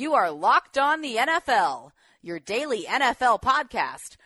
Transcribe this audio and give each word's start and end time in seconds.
You 0.00 0.14
are 0.14 0.30
Locked 0.30 0.78
On 0.78 1.02
the 1.02 1.16
NFL, 1.16 1.90
your 2.22 2.40
daily 2.40 2.84
NFL 2.84 3.42
podcast, 3.42 4.16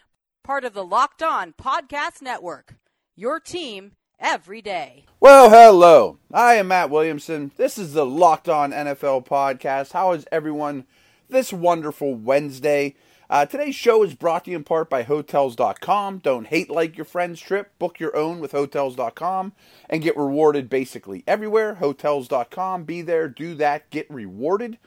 part 0.44 0.64
of 0.64 0.72
the 0.72 0.84
Locked 0.84 1.20
On 1.20 1.52
Podcast 1.52 2.22
Network. 2.22 2.76
Your 3.16 3.40
team 3.40 3.96
every 4.20 4.62
day. 4.62 5.04
Well, 5.18 5.50
hello. 5.50 6.18
I 6.32 6.54
am 6.54 6.68
Matt 6.68 6.90
Williamson. 6.90 7.50
This 7.56 7.76
is 7.76 7.92
the 7.92 8.06
Locked 8.06 8.48
On 8.48 8.70
NFL 8.70 9.26
podcast. 9.26 9.90
How 9.90 10.12
is 10.12 10.28
everyone 10.30 10.84
this 11.28 11.52
wonderful 11.52 12.14
Wednesday? 12.14 12.94
Uh, 13.28 13.44
today's 13.44 13.74
show 13.74 14.04
is 14.04 14.14
brought 14.14 14.44
to 14.44 14.52
you 14.52 14.56
in 14.58 14.62
part 14.62 14.88
by 14.88 15.02
Hotels.com. 15.02 16.18
Don't 16.18 16.46
hate 16.46 16.70
like 16.70 16.96
your 16.96 17.04
friend's 17.04 17.40
trip. 17.40 17.76
Book 17.80 17.98
your 17.98 18.16
own 18.16 18.38
with 18.38 18.52
Hotels.com 18.52 19.52
and 19.90 20.02
get 20.04 20.16
rewarded 20.16 20.70
basically 20.70 21.24
everywhere. 21.26 21.74
Hotels.com. 21.74 22.84
Be 22.84 23.02
there, 23.02 23.28
do 23.28 23.56
that, 23.56 23.90
get 23.90 24.08
rewarded. 24.08 24.78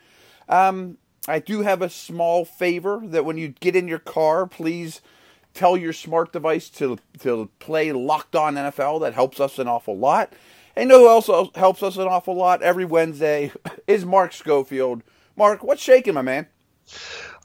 Um, 0.50 0.98
I 1.28 1.40
do 1.40 1.62
have 1.62 1.82
a 1.82 1.90
small 1.90 2.46
favor 2.46 3.02
that 3.06 3.26
when 3.26 3.38
you 3.38 3.50
get 3.50 3.76
in 3.76 3.88
your 3.88 4.00
car, 4.00 4.48
please 4.48 5.02
tell 5.54 5.76
your 5.76 5.94
smart 5.94 6.32
device 6.32 6.70
to 6.70 6.98
to 7.20 7.50
play 7.60 7.92
Locked 7.92 8.36
On 8.36 8.56
NFL. 8.56 9.02
That 9.02 9.14
helps 9.14 9.40
us 9.40 9.60
an 9.60 9.68
awful 9.68 9.98
lot. 9.98 10.34
And 10.76 10.84
you 10.84 10.90
know 10.90 11.00
who 11.00 11.08
also 11.08 11.52
helps 11.56 11.82
us 11.82 11.98
an 11.98 12.08
awful 12.08 12.36
lot 12.36 12.62
every 12.62 12.86
Wednesday 12.86 13.52
is 13.88 14.06
Mark 14.06 14.32
Schofield. 14.32 15.02
Mark, 15.36 15.64
what's 15.64 15.82
shaking, 15.82 16.14
my 16.14 16.22
man? 16.22 16.48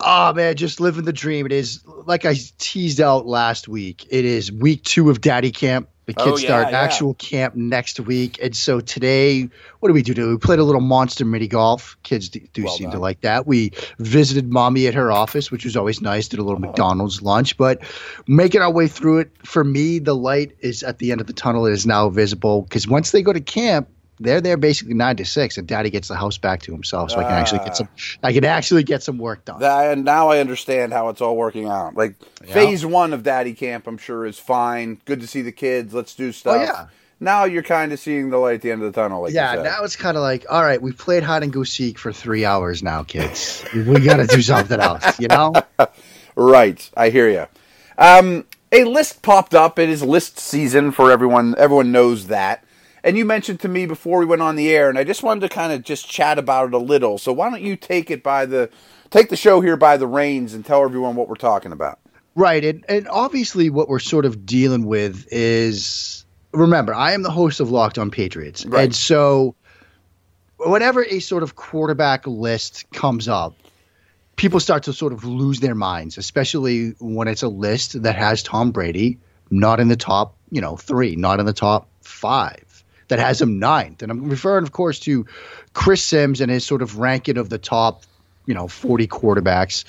Oh 0.00 0.32
man, 0.32 0.54
just 0.56 0.80
living 0.80 1.04
the 1.04 1.12
dream. 1.12 1.46
It 1.46 1.52
is 1.52 1.82
like 1.86 2.24
I 2.24 2.34
teased 2.58 3.00
out 3.00 3.26
last 3.26 3.68
week. 3.68 4.06
It 4.10 4.24
is 4.24 4.52
week 4.52 4.84
two 4.84 5.10
of 5.10 5.20
Daddy 5.20 5.50
Camp. 5.50 5.88
The 6.14 6.24
kids 6.24 6.40
Oh, 6.40 6.42
yeah, 6.42 6.46
start 6.48 6.70
yeah. 6.72 6.80
actual 6.80 7.14
camp 7.14 7.54
next 7.54 7.98
week, 8.00 8.38
and 8.42 8.54
so 8.54 8.80
today, 8.80 9.48
what 9.80 9.88
do 9.88 9.92
we 9.94 10.02
do? 10.02 10.14
Do 10.14 10.28
we 10.28 10.36
played 10.38 10.58
a 10.58 10.64
little 10.64 10.80
monster 10.80 11.24
mini 11.24 11.48
golf. 11.48 11.96
Kids 12.02 12.28
do, 12.28 12.40
do 12.52 12.64
Well 12.64 12.76
seem 12.76 12.90
to 12.90 12.98
like 12.98 13.20
that. 13.22 13.46
We 13.46 13.72
visited 13.98 14.50
mommy 14.52 14.86
at 14.86 14.94
her 14.94 15.10
office, 15.10 15.50
which 15.50 15.64
was 15.64 15.76
always 15.76 16.00
nice. 16.00 16.28
Did 16.28 16.40
a 16.40 16.42
little 16.42 16.58
Uh-huh. 16.58 16.66
McDonald's 16.68 17.22
lunch, 17.22 17.56
but 17.56 17.82
making 18.26 18.60
our 18.60 18.70
way 18.70 18.88
through 18.88 19.18
it. 19.18 19.30
For 19.44 19.64
me, 19.64 19.98
the 19.98 20.14
light 20.14 20.52
is 20.60 20.82
at 20.82 20.98
the 20.98 21.12
end 21.12 21.20
of 21.20 21.26
the 21.26 21.32
tunnel. 21.32 21.66
It 21.66 21.72
is 21.72 21.86
now 21.86 22.08
visible 22.10 22.62
because 22.62 22.86
once 22.86 23.10
they 23.10 23.22
go 23.22 23.32
to 23.32 23.40
camp, 23.40 23.88
they're 24.22 24.40
there 24.40 24.56
basically 24.56 24.94
nine 24.94 25.16
to 25.16 25.24
six, 25.24 25.58
and 25.58 25.66
Daddy 25.66 25.90
gets 25.90 26.08
the 26.08 26.16
house 26.16 26.38
back 26.38 26.62
to 26.62 26.72
himself, 26.72 27.10
so 27.10 27.18
I 27.18 27.24
can 27.24 27.32
actually 27.32 27.60
Ah. 27.60 27.64
get 27.64 27.76
some. 27.76 27.88
I 28.22 28.32
can 28.32 28.44
actually 28.44 28.82
get 28.84 29.02
some 29.02 29.18
work 29.18 29.44
done. 29.44 29.60
That, 29.60 29.92
and 29.92 30.04
now 30.04 30.28
I 30.30 30.38
understand 30.38 30.92
how 30.92 31.08
it's 31.08 31.20
all 31.20 31.36
working 31.36 31.66
out. 31.68 31.94
Like 31.96 32.14
Yeah. 32.46 32.54
phase 32.54 32.84
one 32.86 33.12
of 33.12 33.22
Daddy 33.22 33.52
Camp, 33.54 33.86
I'm 33.86 33.98
sure 33.98 34.24
is 34.26 34.38
fine. 34.38 34.98
Good 35.04 35.20
to 35.20 35.26
see 35.26 35.42
the 35.42 35.52
kids. 35.52 35.92
Let's 35.92 36.14
do 36.14 36.32
stuff. 36.32 36.56
Oh, 36.58 36.62
yeah. 36.62 36.86
Now 37.20 37.44
you're 37.44 37.62
kind 37.62 37.92
of 37.92 38.00
seeing 38.00 38.30
the 38.30 38.36
light 38.38 38.54
at 38.56 38.62
the 38.62 38.72
end 38.72 38.82
of 38.82 38.92
the 38.92 39.00
tunnel. 39.00 39.22
Like 39.22 39.32
yeah, 39.32 39.52
you 39.52 39.58
said. 39.58 39.64
now 39.64 39.84
it's 39.84 39.94
kind 39.94 40.16
of 40.16 40.22
like, 40.24 40.44
all 40.50 40.62
right, 40.62 40.82
we've 40.82 40.98
played 40.98 41.22
hide 41.22 41.44
and 41.44 41.52
go 41.52 41.62
seek 41.62 41.96
for 41.98 42.12
three 42.12 42.44
hours 42.44 42.82
now, 42.82 43.04
kids. 43.04 43.64
we 43.72 44.00
got 44.00 44.16
to 44.16 44.26
do 44.26 44.42
something 44.42 44.80
else, 44.80 45.20
you 45.20 45.28
know? 45.28 45.52
Right, 46.34 46.88
I 46.96 47.10
hear 47.10 47.28
you. 47.28 47.46
Um, 47.98 48.46
a 48.72 48.84
list 48.84 49.22
popped 49.22 49.54
up. 49.54 49.78
It 49.78 49.88
is 49.90 50.02
list 50.02 50.38
season 50.38 50.90
for 50.90 51.10
everyone. 51.10 51.54
Everyone 51.58 51.92
knows 51.92 52.28
that. 52.28 52.61
And 53.04 53.18
you 53.18 53.24
mentioned 53.24 53.60
to 53.60 53.68
me 53.68 53.86
before 53.86 54.18
we 54.18 54.26
went 54.26 54.42
on 54.42 54.54
the 54.56 54.70
air, 54.70 54.88
and 54.88 54.98
I 54.98 55.04
just 55.04 55.22
wanted 55.22 55.40
to 55.40 55.48
kind 55.48 55.72
of 55.72 55.82
just 55.82 56.08
chat 56.08 56.38
about 56.38 56.68
it 56.68 56.74
a 56.74 56.78
little. 56.78 57.18
So 57.18 57.32
why 57.32 57.50
don't 57.50 57.62
you 57.62 57.76
take 57.76 58.10
it 58.10 58.22
by 58.22 58.46
the 58.46 58.70
take 59.10 59.28
the 59.28 59.36
show 59.36 59.60
here 59.60 59.76
by 59.76 59.96
the 59.96 60.06
reins 60.06 60.54
and 60.54 60.64
tell 60.64 60.84
everyone 60.84 61.16
what 61.16 61.28
we're 61.28 61.34
talking 61.34 61.72
about? 61.72 61.98
Right, 62.34 62.64
and 62.64 62.84
and 62.88 63.08
obviously 63.08 63.70
what 63.70 63.88
we're 63.88 63.98
sort 63.98 64.24
of 64.24 64.46
dealing 64.46 64.86
with 64.86 65.26
is 65.30 66.24
remember, 66.52 66.94
I 66.94 67.12
am 67.12 67.22
the 67.22 67.30
host 67.30 67.60
of 67.60 67.70
Locked 67.70 67.98
On 67.98 68.10
Patriots, 68.10 68.64
Right. 68.64 68.84
and 68.84 68.94
so 68.94 69.56
whenever 70.58 71.04
a 71.04 71.18
sort 71.18 71.42
of 71.42 71.56
quarterback 71.56 72.26
list 72.26 72.90
comes 72.92 73.28
up, 73.28 73.56
people 74.36 74.60
start 74.60 74.84
to 74.84 74.92
sort 74.92 75.12
of 75.12 75.24
lose 75.24 75.60
their 75.60 75.74
minds, 75.74 76.18
especially 76.18 76.90
when 77.00 77.26
it's 77.26 77.42
a 77.42 77.48
list 77.48 78.00
that 78.02 78.16
has 78.16 78.42
Tom 78.42 78.70
Brady 78.70 79.18
not 79.50 79.80
in 79.80 79.88
the 79.88 79.96
top, 79.96 80.36
you 80.50 80.60
know, 80.60 80.76
three, 80.76 81.16
not 81.16 81.38
in 81.40 81.46
the 81.46 81.52
top 81.52 81.88
five, 82.00 82.64
that 83.08 83.18
has 83.18 83.40
him 83.40 83.58
ninth. 83.58 84.02
And 84.02 84.10
I'm 84.10 84.28
referring, 84.28 84.64
of 84.64 84.72
course, 84.72 84.98
to 85.00 85.26
Chris 85.72 86.02
Sims 86.02 86.40
and 86.40 86.50
his 86.50 86.64
sort 86.64 86.82
of 86.82 86.98
ranking 86.98 87.38
of 87.38 87.48
the 87.48 87.58
top, 87.58 88.02
you 88.46 88.54
know, 88.54 88.68
40 88.68 89.06
quarterbacks. 89.08 89.84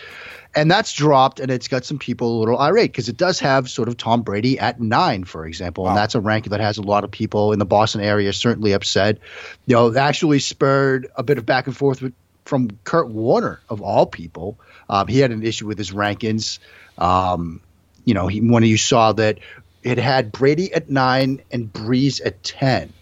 And 0.55 0.69
that's 0.69 0.93
dropped, 0.93 1.39
and 1.39 1.49
it's 1.49 1.67
got 1.67 1.83
some 1.83 1.97
people 1.97 2.37
a 2.37 2.39
little 2.39 2.59
irate 2.59 2.91
because 2.91 3.09
it 3.09 3.17
does 3.17 3.39
have 3.39 3.69
sort 3.69 3.87
of 3.87 3.97
Tom 3.97 4.21
Brady 4.21 4.59
at 4.59 4.79
nine, 4.79 5.23
for 5.23 5.47
example. 5.47 5.87
And 5.87 5.97
that's 5.97 6.13
a 6.13 6.21
ranking 6.21 6.51
that 6.51 6.59
has 6.59 6.77
a 6.77 6.83
lot 6.83 7.03
of 7.03 7.09
people 7.09 7.53
in 7.53 7.59
the 7.59 7.65
Boston 7.65 8.01
area 8.01 8.31
certainly 8.33 8.73
upset. 8.73 9.17
You 9.65 9.75
know, 9.75 9.87
it 9.87 9.97
actually 9.97 10.37
spurred 10.39 11.07
a 11.15 11.23
bit 11.23 11.39
of 11.39 11.45
back 11.45 11.65
and 11.65 11.75
forth 11.75 12.03
with, 12.03 12.13
from 12.45 12.69
Kurt 12.83 13.09
Warner, 13.09 13.61
of 13.67 13.81
all 13.81 14.05
people. 14.05 14.59
Um, 14.89 15.07
he 15.07 15.17
had 15.17 15.31
an 15.31 15.43
issue 15.43 15.65
with 15.65 15.79
his 15.79 15.89
rankings. 15.89 16.59
Um, 16.99 17.59
you 18.05 18.13
know, 18.13 18.27
he, 18.27 18.39
when 18.41 18.63
you 18.63 18.77
saw 18.77 19.13
that 19.13 19.39
it 19.83 19.97
had 19.97 20.31
Brady 20.31 20.73
at 20.73 20.89
nine 20.89 21.41
and 21.51 21.71
Brees 21.71 22.25
at 22.25 22.41
10. 22.43 22.93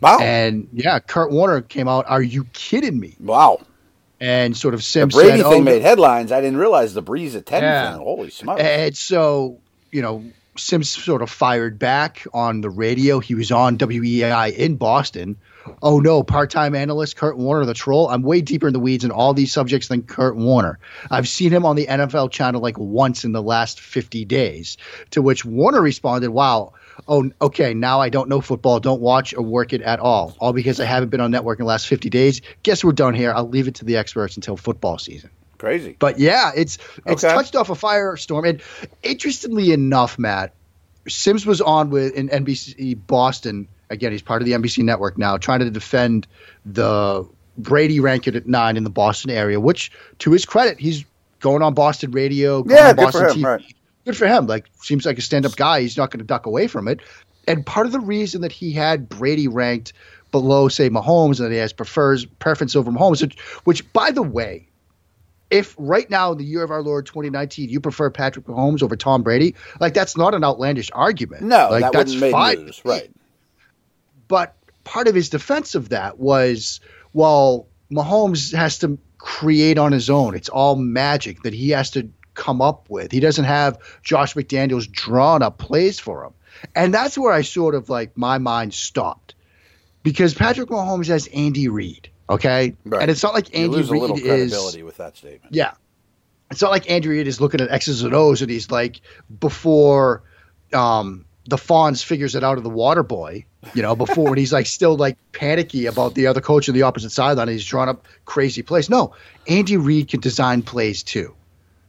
Wow, 0.00 0.18
And 0.20 0.68
yeah, 0.72 0.98
Kurt 1.00 1.30
Warner 1.32 1.60
came 1.62 1.88
out, 1.88 2.04
Are 2.08 2.22
you 2.22 2.44
kidding 2.52 3.00
me? 3.00 3.16
wow. 3.20 3.60
And 4.20 4.56
sort 4.56 4.74
of 4.74 4.80
The 4.80 4.84
Sims 4.84 5.14
Brady 5.14 5.38
said, 5.42 5.48
thing 5.48 5.60
"Oh, 5.62 5.64
made 5.64 5.80
headlines. 5.82 6.32
I 6.32 6.40
didn't 6.40 6.56
realize 6.56 6.92
the 6.92 7.02
Brees 7.04 7.36
at 7.36 7.46
ten 7.46 7.62
Yeah. 7.62 7.92
thing. 7.92 8.00
Holy 8.02 8.30
smokes! 8.30 8.60
And 8.60 8.96
so, 8.96 9.58
you 9.92 10.02
know, 10.02 10.24
Sims 10.56 10.88
sort 10.90 11.22
of 11.22 11.30
fired 11.30 11.78
back 11.78 12.26
on 12.34 12.60
the 12.62 12.68
radio. 12.70 13.20
He 13.20 13.36
was 13.36 13.52
on 13.52 13.78
WEEI 13.78 14.56
in 14.56 14.74
Boston. 14.74 15.36
Oh 15.82 16.00
no, 16.00 16.24
part-time 16.24 16.74
analyst 16.74 17.16
Kurt 17.16 17.38
Warner, 17.38 17.64
the 17.64 17.74
troll. 17.74 18.08
I'm 18.08 18.22
way 18.22 18.40
deeper 18.40 18.66
in 18.66 18.72
the 18.72 18.80
weeds 18.80 19.04
in 19.04 19.12
all 19.12 19.34
these 19.34 19.52
subjects 19.52 19.86
than 19.86 20.02
Kurt 20.02 20.34
Warner. 20.34 20.80
I've 21.12 21.28
seen 21.28 21.52
him 21.52 21.64
on 21.64 21.76
the 21.76 21.86
NFL 21.86 22.32
channel 22.32 22.60
like 22.60 22.76
once 22.78 23.22
in 23.24 23.30
the 23.32 23.42
last 23.42 23.78
50 23.78 24.24
days. 24.24 24.76
To 25.12 25.22
which 25.22 25.44
Warner 25.44 25.80
responded, 25.80 26.30
"Wow, 26.30 26.72
oh 27.06 27.30
okay, 27.40 27.74
now 27.74 28.00
I 28.00 28.08
don't 28.08 28.28
know 28.28 28.40
football, 28.40 28.80
don't 28.80 29.00
watch 29.00 29.34
or 29.34 29.42
work 29.42 29.72
it 29.72 29.82
at 29.82 30.00
all, 30.00 30.36
all 30.40 30.52
because 30.52 30.80
I 30.80 30.84
haven't 30.84 31.10
been 31.10 31.20
on 31.20 31.30
network 31.30 31.58
in 31.58 31.64
the 31.64 31.68
last 31.68 31.86
50 31.86 32.10
days. 32.10 32.40
Guess 32.62 32.82
we're 32.84 32.92
done 32.92 33.14
here. 33.14 33.32
I'll 33.32 33.48
leave 33.48 33.68
it 33.68 33.76
to 33.76 33.84
the 33.84 33.96
experts 33.96 34.36
until 34.36 34.56
football 34.56 34.98
season." 34.98 35.30
Crazy. 35.58 35.96
But 35.98 36.18
yeah, 36.18 36.52
it's 36.54 36.78
it's 37.06 37.24
Okay. 37.24 37.34
touched 37.34 37.56
off 37.56 37.68
a 37.68 37.74
firestorm. 37.74 38.48
And 38.48 38.62
interestingly 39.02 39.72
enough, 39.72 40.18
Matt 40.18 40.54
Sims 41.08 41.44
was 41.46 41.60
on 41.60 41.90
with 41.90 42.14
in 42.14 42.28
NBC 42.28 42.94
Boston. 43.06 43.68
Again, 43.90 44.12
he's 44.12 44.22
part 44.22 44.42
of 44.42 44.46
the 44.46 44.52
NBC 44.52 44.84
network 44.84 45.18
now, 45.18 45.36
trying 45.38 45.60
to 45.60 45.70
defend 45.70 46.26
the 46.66 47.26
Brady 47.56 47.98
ranking 48.00 48.36
at 48.36 48.46
nine 48.46 48.76
in 48.76 48.84
the 48.84 48.90
Boston 48.90 49.30
area. 49.30 49.58
Which, 49.58 49.90
to 50.20 50.30
his 50.30 50.44
credit, 50.44 50.78
he's 50.78 51.04
going 51.40 51.62
on 51.62 51.74
Boston 51.74 52.10
radio. 52.12 52.62
Going 52.62 52.76
Yeah, 52.78 52.90
on 52.90 52.96
Boston 52.96 53.22
him, 53.30 53.30
TV. 53.36 53.44
right. 53.44 53.62
Good 54.08 54.16
for 54.16 54.26
him. 54.26 54.46
Like, 54.46 54.70
seems 54.80 55.04
like 55.04 55.18
a 55.18 55.20
stand-up 55.20 55.54
guy. 55.54 55.82
He's 55.82 55.98
not 55.98 56.10
going 56.10 56.20
to 56.20 56.24
duck 56.24 56.46
away 56.46 56.66
from 56.66 56.88
it. 56.88 57.00
And 57.46 57.66
part 57.66 57.84
of 57.84 57.92
the 57.92 58.00
reason 58.00 58.40
that 58.40 58.52
he 58.52 58.72
had 58.72 59.06
Brady 59.06 59.48
ranked 59.48 59.92
below, 60.32 60.68
say, 60.68 60.88
Mahomes, 60.88 61.40
and 61.40 61.46
that 61.46 61.52
he 61.52 61.58
has 61.58 61.74
prefers 61.74 62.24
preference 62.24 62.74
over 62.74 62.90
Mahomes, 62.90 63.20
which, 63.20 63.38
which 63.64 63.92
by 63.92 64.10
the 64.10 64.22
way, 64.22 64.66
if 65.50 65.74
right 65.76 66.08
now 66.08 66.32
in 66.32 66.38
the 66.38 66.44
year 66.46 66.62
of 66.62 66.70
our 66.70 66.82
Lord 66.82 67.04
2019 67.04 67.68
you 67.68 67.80
prefer 67.80 68.08
Patrick 68.08 68.46
Mahomes 68.46 68.82
over 68.82 68.96
Tom 68.96 69.22
Brady, 69.22 69.54
like 69.78 69.92
that's 69.92 70.16
not 70.16 70.34
an 70.34 70.42
outlandish 70.42 70.90
argument. 70.94 71.42
No, 71.42 71.68
like 71.70 71.82
that 71.82 71.92
that's 71.92 72.14
fine. 72.14 72.64
news. 72.64 72.80
Right. 72.86 73.10
But 74.26 74.56
part 74.84 75.06
of 75.06 75.14
his 75.14 75.28
defense 75.28 75.74
of 75.74 75.90
that 75.90 76.18
was, 76.18 76.80
well, 77.12 77.66
Mahomes 77.92 78.54
has 78.54 78.78
to 78.78 78.98
create 79.18 79.76
on 79.76 79.92
his 79.92 80.08
own. 80.08 80.34
It's 80.34 80.48
all 80.48 80.76
magic 80.76 81.42
that 81.42 81.52
he 81.52 81.70
has 81.70 81.90
to 81.90 82.08
come 82.38 82.62
up 82.62 82.88
with. 82.88 83.12
He 83.12 83.20
doesn't 83.20 83.44
have 83.44 83.78
Josh 84.02 84.34
McDaniels 84.34 84.90
drawn 84.90 85.42
up 85.42 85.58
plays 85.58 85.98
for 85.98 86.24
him. 86.24 86.32
And 86.74 86.94
that's 86.94 87.18
where 87.18 87.32
I 87.32 87.42
sort 87.42 87.74
of 87.74 87.90
like 87.90 88.16
my 88.16 88.38
mind 88.38 88.72
stopped. 88.72 89.34
Because 90.02 90.32
Patrick 90.32 90.70
Mahomes 90.70 91.08
has 91.08 91.26
Andy 91.26 91.68
Reid, 91.68 92.08
okay? 92.30 92.76
Right. 92.84 93.02
And 93.02 93.10
it's 93.10 93.22
not 93.22 93.34
like 93.34 93.54
Andy 93.54 93.68
lose 93.68 93.90
a 93.90 93.92
Reid 93.92 94.00
little 94.00 94.16
is 94.16 94.22
credibility 94.24 94.82
with 94.84 94.96
that 94.96 95.16
statement. 95.16 95.54
yeah. 95.54 95.72
It's 96.50 96.62
not 96.62 96.70
like 96.70 96.90
Andy 96.90 97.08
Reid 97.08 97.26
is 97.26 97.42
looking 97.42 97.60
at 97.60 97.70
X's 97.70 98.02
and 98.02 98.14
O's 98.14 98.40
and 98.40 98.50
he's 98.50 98.70
like, 98.70 99.02
before 99.38 100.22
um, 100.72 101.26
the 101.46 101.56
Fonz 101.56 102.02
figures 102.02 102.34
it 102.34 102.42
out 102.42 102.56
of 102.56 102.64
the 102.64 102.70
water 102.70 103.02
boy, 103.02 103.44
you 103.74 103.82
know, 103.82 103.94
before 103.94 104.30
when 104.30 104.38
he's 104.38 104.52
like 104.52 104.64
still 104.64 104.96
like 104.96 105.18
panicky 105.32 105.86
about 105.86 106.14
the 106.14 106.26
other 106.26 106.40
coach 106.40 106.68
on 106.68 106.74
the 106.74 106.82
opposite 106.82 107.10
sideline 107.10 107.48
and 107.48 107.58
he's 107.58 107.66
drawn 107.66 107.88
up 107.88 108.06
crazy 108.24 108.62
plays. 108.62 108.88
No, 108.88 109.14
Andy 109.46 109.76
Reid 109.76 110.08
can 110.08 110.20
design 110.20 110.62
plays 110.62 111.02
too. 111.02 111.34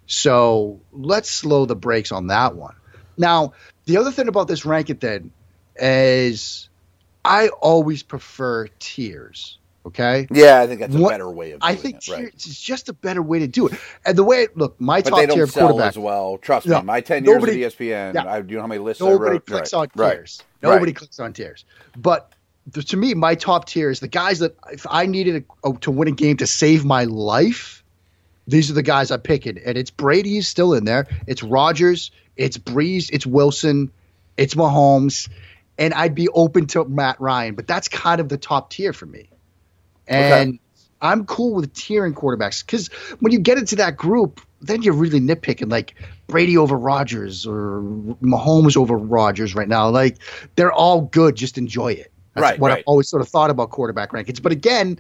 So 0.09 0.81
let's 0.91 1.29
slow 1.29 1.67
the 1.67 1.75
brakes 1.75 2.11
on 2.11 2.27
that 2.27 2.55
one. 2.55 2.75
Now, 3.15 3.53
the 3.85 3.97
other 3.97 4.11
thing 4.11 4.27
about 4.27 4.47
this 4.47 4.65
ranking 4.65 4.97
then 4.97 5.29
is 5.75 6.67
I 7.23 7.49
always 7.49 8.01
prefer 8.01 8.67
tiers. 8.79 9.59
Okay. 9.85 10.27
Yeah, 10.31 10.61
I 10.61 10.67
think 10.67 10.79
that's 10.79 10.95
a 10.95 10.97
What- 10.97 11.11
better 11.11 11.29
way 11.29 11.51
of. 11.51 11.59
I 11.61 11.75
think 11.75 11.97
it, 11.97 12.01
tiers 12.01 12.19
right. 12.19 12.33
is 12.35 12.59
just 12.59 12.89
a 12.89 12.93
better 12.93 13.21
way 13.21 13.39
to 13.39 13.47
do 13.47 13.67
it. 13.67 13.73
And 14.03 14.17
the 14.17 14.23
way, 14.23 14.47
look, 14.55 14.81
my 14.81 15.01
But 15.01 15.09
top 15.11 15.19
tier 15.19 15.27
don't 15.27 15.39
of 15.41 15.51
sell 15.51 15.67
quarterback, 15.67 15.89
as 15.89 15.97
well. 15.99 16.39
Trust 16.39 16.65
No, 16.65 16.79
me, 16.79 16.85
my 16.85 17.01
ten 17.01 17.23
years 17.23 17.35
nobody- 17.35 17.63
at 17.63 17.71
E 17.71 17.75
ESPN, 17.75 18.15
yeah. 18.15 18.31
I 18.31 18.41
do 18.41 18.49
you 18.49 18.55
know 18.55 18.61
how 18.63 18.67
many 18.67 18.79
lists 18.79 19.01
I 19.03 19.09
nobody 19.09 19.33
wrote. 19.33 19.45
clicks 19.45 19.73
right. 19.73 19.79
on 19.79 19.87
right. 19.95 20.13
tiers. 20.15 20.41
Nobody 20.63 20.93
clicks 20.93 21.19
on 21.19 21.33
tiers. 21.33 21.65
But 21.95 22.33
to 22.87 22.97
me, 22.97 23.13
my 23.13 23.35
top 23.35 23.65
tier 23.65 23.91
is 23.91 23.99
the 23.99 24.07
guys 24.07 24.39
that 24.39 24.55
if 24.71 24.87
I 24.89 25.05
needed 25.05 25.43
a, 25.43 25.43
oh, 25.63 25.73
to 25.77 25.91
win 25.91 26.07
a 26.07 26.11
game 26.11 26.37
to 26.37 26.47
save 26.47 26.83
my 26.83 27.03
life, 27.03 27.78
these 28.49 28.69
are 28.69 28.73
the 28.73 28.83
guys 28.83 29.11
I'm 29.11 29.21
picking. 29.21 29.57
And 29.57 29.77
it's 29.77 29.91
Brady 29.91 30.37
is 30.37 30.47
still 30.47 30.73
in 30.73 30.85
there. 30.85 31.07
It's 31.27 31.43
Rodgers. 31.43 32.11
it's 32.35 32.57
Brees, 32.57 33.09
it's 33.11 33.25
Wilson, 33.25 33.91
it's 34.37 34.55
Mahomes, 34.55 35.29
and 35.77 35.93
I'd 35.93 36.15
be 36.15 36.27
open 36.29 36.67
to 36.67 36.85
Matt 36.85 37.19
Ryan, 37.19 37.55
but 37.55 37.67
that's 37.67 37.87
kind 37.87 38.21
of 38.21 38.29
the 38.29 38.37
top 38.37 38.69
tier 38.69 38.93
for 38.93 39.05
me. 39.05 39.29
And 40.07 40.49
okay. 40.49 40.59
I'm 41.01 41.25
cool 41.25 41.55
with 41.55 41.73
tiering 41.73 42.13
quarterbacks 42.13 42.65
because 42.65 42.87
when 43.19 43.31
you 43.31 43.39
get 43.39 43.57
into 43.57 43.77
that 43.77 43.95
group, 43.95 44.41
then 44.61 44.81
you're 44.81 44.93
really 44.93 45.19
nitpicking 45.19 45.71
like 45.71 45.95
Brady 46.27 46.57
over 46.57 46.77
Rodgers 46.77 47.45
or 47.45 47.81
Mahomes 48.21 48.75
over 48.75 48.97
Rodgers 48.97 49.55
right 49.55 49.67
now. 49.67 49.89
Like 49.89 50.17
they're 50.55 50.73
all 50.73 51.01
good. 51.01 51.35
Just 51.35 51.57
enjoy 51.57 51.93
it. 51.93 52.11
That's 52.33 52.43
right, 52.43 52.59
what 52.59 52.69
right. 52.69 52.79
I've 52.79 52.83
always 52.85 53.07
sort 53.07 53.21
of 53.21 53.29
thought 53.29 53.49
about 53.49 53.69
quarterback 53.69 54.11
rankings. 54.11 54.41
But 54.41 54.51
again, 54.51 54.99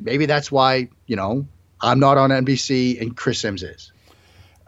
maybe 0.00 0.26
that's 0.26 0.50
why 0.50 0.88
you 1.06 1.16
know 1.16 1.46
I'm 1.82 1.98
not 1.98 2.16
on 2.16 2.30
NBC 2.30 3.00
and 3.00 3.16
Chris 3.16 3.40
Sims 3.40 3.62
is. 3.62 3.92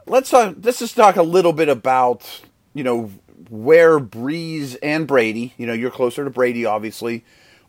Let's 0.05 0.33
uh, 0.33 0.53
let's 0.61 0.79
just 0.79 0.95
talk 0.95 1.15
a 1.15 1.23
little 1.23 1.53
bit 1.53 1.69
about 1.69 2.41
you 2.73 2.83
know 2.83 3.11
where 3.49 3.99
Brees 3.99 4.77
and 4.83 5.07
Brady. 5.07 5.53
You 5.57 5.65
know, 5.65 5.73
you're 5.73 5.91
closer 5.91 6.23
to 6.23 6.29
Brady, 6.29 6.65
obviously, 6.65 7.23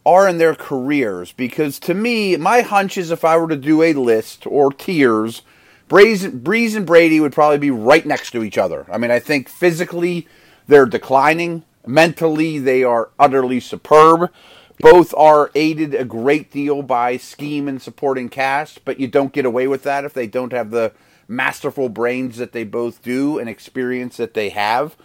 are 0.05 0.29
in 0.29 0.39
their 0.39 0.55
careers 0.55 1.33
because 1.33 1.79
to 1.81 1.95
me, 1.95 2.37
my 2.37 2.61
hunch 2.61 2.99
is 2.99 3.11
if 3.11 3.25
I 3.25 3.37
were 3.37 3.49
to 3.49 3.57
do 3.57 3.83
a 3.83 3.93
list 3.95 4.47
or 4.47 4.73
tiers. 4.73 5.43
Brees, 5.89 6.29
Brees 6.43 6.75
and 6.75 6.85
Brady 6.85 7.21
would 7.21 7.33
probably 7.33 7.59
be 7.59 7.71
right 7.71 8.05
next 8.05 8.33
to 8.33 8.43
each 8.43 8.59
other. 8.59 8.87
I 8.91 8.99
mean, 8.99 9.13
I 9.13 9.21
think 9.21 9.49
physically 9.49 10.27
they're 10.67 10.85
declining. 10.85 11.63
Mentally, 11.87 12.59
they 12.59 12.83
are 12.83 13.11
utterly 13.21 13.61
superb. 13.61 14.33
Both 14.79 15.15
are 15.15 15.51
aided 15.55 15.95
a 15.95 16.05
great 16.05 16.51
deal 16.51 16.83
by 16.83 17.17
scheme 17.17 17.67
and 17.67 17.81
supporting 17.81 18.29
cast, 18.29 18.85
but 18.85 19.01
you 19.01 19.09
don't 19.09 19.33
get 19.33 19.47
away 19.47 19.67
with 19.67 19.83
that 19.85 20.05
if 20.05 20.13
they 20.13 20.27
don't 20.27 20.53
have 20.53 20.71
the 20.71 20.93
masterful 21.29 21.89
brains 21.89 22.37
that 22.37 22.53
they 22.53 22.65
both 22.65 23.03
do 23.03 23.39
and 23.39 23.49
experience 23.49 24.17
that 24.19 24.35
they 24.35 24.51
have. 24.51 24.97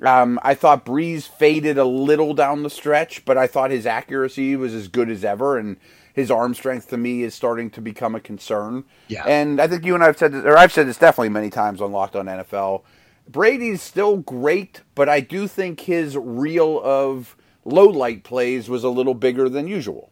Um, 0.00 0.40
I 0.42 0.54
thought 0.54 0.84
Brees 0.84 1.28
faded 1.28 1.78
a 1.78 1.84
little 1.84 2.34
down 2.34 2.64
the 2.64 2.70
stretch, 2.70 3.24
but 3.24 3.38
I 3.38 3.46
thought 3.46 3.70
his 3.70 3.86
accuracy 3.86 4.56
was 4.56 4.74
as 4.74 4.88
good 4.88 5.08
as 5.08 5.24
ever, 5.24 5.56
and 5.56 5.76
his 6.12 6.30
arm 6.30 6.54
strength 6.54 6.88
to 6.90 6.96
me 6.96 7.22
is 7.22 7.34
starting 7.34 7.70
to 7.70 7.80
become 7.80 8.14
a 8.14 8.20
concern. 8.20 8.84
Yeah. 9.08 9.24
And 9.24 9.60
I 9.60 9.68
think 9.68 9.84
you 9.84 9.94
and 9.94 10.02
I 10.02 10.06
have 10.06 10.18
said 10.18 10.32
this, 10.32 10.44
or 10.44 10.58
I've 10.58 10.72
said 10.72 10.88
this 10.88 10.98
definitely 10.98 11.28
many 11.28 11.50
times 11.50 11.80
on 11.80 11.92
Locked 11.92 12.16
On 12.16 12.26
NFL. 12.26 12.82
Brady's 13.28 13.80
still 13.80 14.16
great, 14.16 14.80
but 14.96 15.08
I 15.08 15.20
do 15.20 15.46
think 15.46 15.80
his 15.80 16.16
reel 16.16 16.80
of 16.82 17.36
low 17.64 17.86
light 17.86 18.24
plays 18.24 18.68
was 18.68 18.84
a 18.84 18.88
little 18.88 19.14
bigger 19.14 19.48
than 19.48 19.68
usual. 19.68 20.10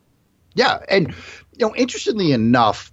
Yeah, 0.55 0.79
and 0.88 1.08
you 1.56 1.67
know, 1.67 1.75
interestingly 1.76 2.32
enough, 2.32 2.91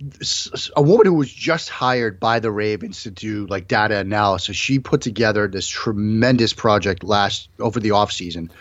a 0.76 0.82
woman 0.82 1.08
who 1.08 1.16
was 1.16 1.32
just 1.32 1.70
hired 1.70 2.20
by 2.20 2.40
the 2.40 2.52
Ravens 2.52 3.04
to 3.04 3.12
do 3.12 3.48
like 3.48 3.68
data 3.68 3.98
analysis, 3.98 4.56
she 4.56 4.78
put 4.78 5.02
together 5.02 5.48
this 5.48 5.68
tremendous 5.68 6.54
project 6.54 7.04
last 7.04 7.50
over 7.60 7.80
the 7.80 7.90
offseason 7.90 8.52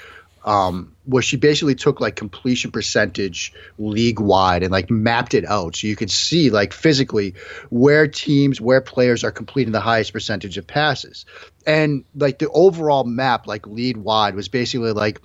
um, 0.47 0.95
where 1.05 1.23
she 1.23 1.37
basically 1.37 1.75
took 1.75 2.01
like 2.01 2.15
completion 2.15 2.71
percentage 2.71 3.53
league 3.79 4.21
wide 4.21 4.63
and 4.63 4.71
like 4.71 4.89
mapped 4.91 5.35
it 5.35 5.45
out 5.45 5.75
so 5.75 5.89
you 5.89 5.97
could 5.97 6.11
see 6.11 6.51
like 6.51 6.73
physically 6.73 7.35
where 7.69 8.07
teams 8.07 8.61
where 8.61 8.81
players 8.81 9.25
are 9.25 9.33
completing 9.33 9.73
the 9.73 9.81
highest 9.81 10.13
percentage 10.13 10.57
of 10.57 10.67
passes 10.67 11.27
and 11.67 12.05
like 12.15 12.39
the 12.39 12.49
overall 12.51 13.03
map 13.03 13.49
like 13.49 13.67
lead 13.67 13.97
wide 13.97 14.37
was 14.37 14.49
basically 14.49 14.93
like 14.93 15.21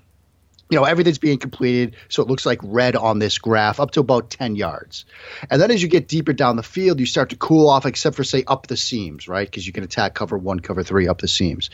you 0.71 0.77
know 0.77 0.85
everything's 0.85 1.19
being 1.19 1.37
completed 1.37 1.95
so 2.07 2.23
it 2.23 2.29
looks 2.29 2.45
like 2.45 2.59
red 2.63 2.95
on 2.95 3.19
this 3.19 3.37
graph 3.37 3.79
up 3.79 3.91
to 3.91 3.99
about 3.99 4.29
10 4.31 4.55
yards. 4.55 5.05
And 5.49 5.61
then 5.61 5.69
as 5.69 5.83
you 5.83 5.89
get 5.89 6.07
deeper 6.07 6.33
down 6.33 6.55
the 6.55 6.63
field 6.63 6.99
you 6.99 7.05
start 7.05 7.29
to 7.29 7.35
cool 7.35 7.69
off 7.69 7.85
except 7.85 8.15
for 8.15 8.23
say 8.23 8.43
up 8.47 8.67
the 8.67 8.77
seams 8.77 9.27
right? 9.27 9.47
Because 9.47 9.67
you 9.67 9.73
can 9.73 9.83
attack 9.83 10.15
cover 10.15 10.37
one 10.37 10.61
cover 10.61 10.81
three 10.81 11.07
up 11.07 11.19
the 11.19 11.27
seams. 11.27 11.69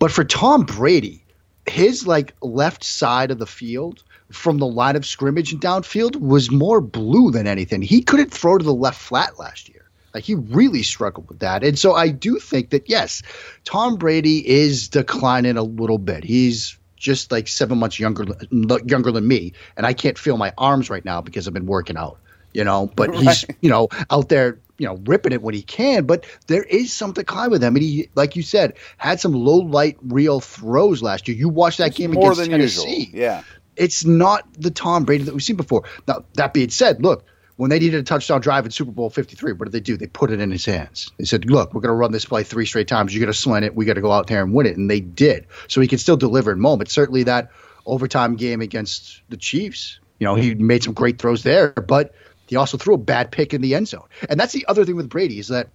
But 0.00 0.10
for 0.10 0.24
tom 0.24 0.64
brady 0.64 1.24
his 1.66 2.06
like 2.06 2.34
left 2.42 2.82
side 2.82 3.30
of 3.30 3.38
the 3.38 3.46
field 3.46 4.02
from 4.32 4.58
the 4.58 4.66
line 4.66 4.96
of 4.96 5.06
scrimmage 5.06 5.52
and 5.52 5.62
downfield 5.62 6.16
was 6.16 6.50
more 6.50 6.80
blue 6.80 7.30
than 7.30 7.46
anything. 7.46 7.80
He 7.80 8.02
couldn't 8.02 8.32
throw 8.32 8.58
to 8.58 8.64
the 8.64 8.74
left 8.74 9.00
flat 9.00 9.38
last 9.38 9.68
year. 9.68 9.88
Like 10.12 10.24
he 10.24 10.34
really 10.34 10.82
struggled 10.82 11.28
with 11.28 11.38
that. 11.38 11.62
And 11.62 11.78
so 11.78 11.94
i 11.94 12.08
do 12.08 12.40
think 12.40 12.70
that 12.70 12.88
yes 12.88 13.22
tom 13.64 13.94
brady 13.94 14.46
is 14.48 14.88
declining 14.88 15.56
a 15.56 15.62
little 15.62 15.98
bit. 15.98 16.24
He's 16.24 16.77
just 16.98 17.32
like 17.32 17.48
seven 17.48 17.78
months 17.78 17.98
younger 17.98 18.26
younger 18.50 19.12
than 19.12 19.26
me, 19.26 19.52
and 19.76 19.86
I 19.86 19.92
can't 19.92 20.18
feel 20.18 20.36
my 20.36 20.52
arms 20.58 20.90
right 20.90 21.04
now 21.04 21.20
because 21.20 21.46
I've 21.46 21.54
been 21.54 21.66
working 21.66 21.96
out. 21.96 22.18
You 22.54 22.64
know, 22.64 22.90
but 22.96 23.10
right. 23.10 23.20
he's 23.20 23.44
you 23.60 23.70
know 23.70 23.88
out 24.10 24.28
there 24.28 24.58
you 24.78 24.86
know 24.86 25.00
ripping 25.04 25.32
it 25.32 25.42
when 25.42 25.54
he 25.54 25.62
can. 25.62 26.06
But 26.06 26.24
there 26.46 26.62
is 26.62 26.92
some 26.92 27.12
decline 27.12 27.50
with 27.50 27.62
him, 27.62 27.76
and 27.76 27.82
he, 27.82 28.08
like 28.14 28.36
you 28.36 28.42
said, 28.42 28.74
had 28.96 29.20
some 29.20 29.32
low 29.32 29.58
light 29.58 29.96
real 30.02 30.40
throws 30.40 31.02
last 31.02 31.28
year. 31.28 31.36
You 31.36 31.48
watched 31.48 31.78
that 31.78 31.88
it's 31.88 31.98
game 31.98 32.12
against 32.12 32.44
Tennessee. 32.44 33.04
Usual. 33.04 33.20
Yeah, 33.20 33.42
it's 33.76 34.04
not 34.04 34.46
the 34.54 34.70
Tom 34.70 35.04
Brady 35.04 35.24
that 35.24 35.34
we've 35.34 35.42
seen 35.42 35.56
before. 35.56 35.84
Now 36.06 36.24
that 36.34 36.54
being 36.54 36.70
said, 36.70 37.02
look, 37.02 37.24
when 37.58 37.70
they 37.70 37.80
needed 37.80 37.98
a 37.98 38.04
touchdown 38.04 38.40
drive 38.40 38.64
in 38.66 38.70
Super 38.70 38.92
Bowl 38.92 39.10
53, 39.10 39.54
what 39.54 39.64
did 39.64 39.72
they 39.72 39.80
do? 39.80 39.96
They 39.96 40.06
put 40.06 40.30
it 40.30 40.38
in 40.38 40.48
his 40.52 40.64
hands. 40.64 41.10
They 41.18 41.24
said, 41.24 41.44
look, 41.50 41.74
we're 41.74 41.80
going 41.80 41.90
to 41.90 41.96
run 41.96 42.12
this 42.12 42.24
play 42.24 42.44
three 42.44 42.66
straight 42.66 42.86
times. 42.86 43.12
You're 43.12 43.18
going 43.18 43.32
to 43.32 43.38
slant 43.38 43.64
it. 43.64 43.74
We 43.74 43.84
got 43.84 43.94
to 43.94 44.00
go 44.00 44.12
out 44.12 44.28
there 44.28 44.44
and 44.44 44.54
win 44.54 44.66
it. 44.66 44.76
And 44.76 44.88
they 44.88 45.00
did. 45.00 45.48
So 45.66 45.80
he 45.80 45.88
could 45.88 45.98
still 45.98 46.16
deliver 46.16 46.52
in 46.52 46.60
moments. 46.60 46.92
Certainly 46.92 47.24
that 47.24 47.50
overtime 47.84 48.36
game 48.36 48.60
against 48.60 49.22
the 49.28 49.36
Chiefs, 49.36 49.98
you 50.20 50.24
know, 50.24 50.36
he 50.36 50.54
made 50.54 50.84
some 50.84 50.94
great 50.94 51.18
throws 51.18 51.42
there, 51.42 51.72
but 51.72 52.14
he 52.46 52.54
also 52.54 52.78
threw 52.78 52.94
a 52.94 52.98
bad 52.98 53.32
pick 53.32 53.52
in 53.52 53.60
the 53.60 53.74
end 53.74 53.88
zone. 53.88 54.06
And 54.30 54.38
that's 54.38 54.52
the 54.52 54.64
other 54.68 54.84
thing 54.84 54.94
with 54.94 55.08
Brady 55.08 55.40
is 55.40 55.48
that 55.48 55.70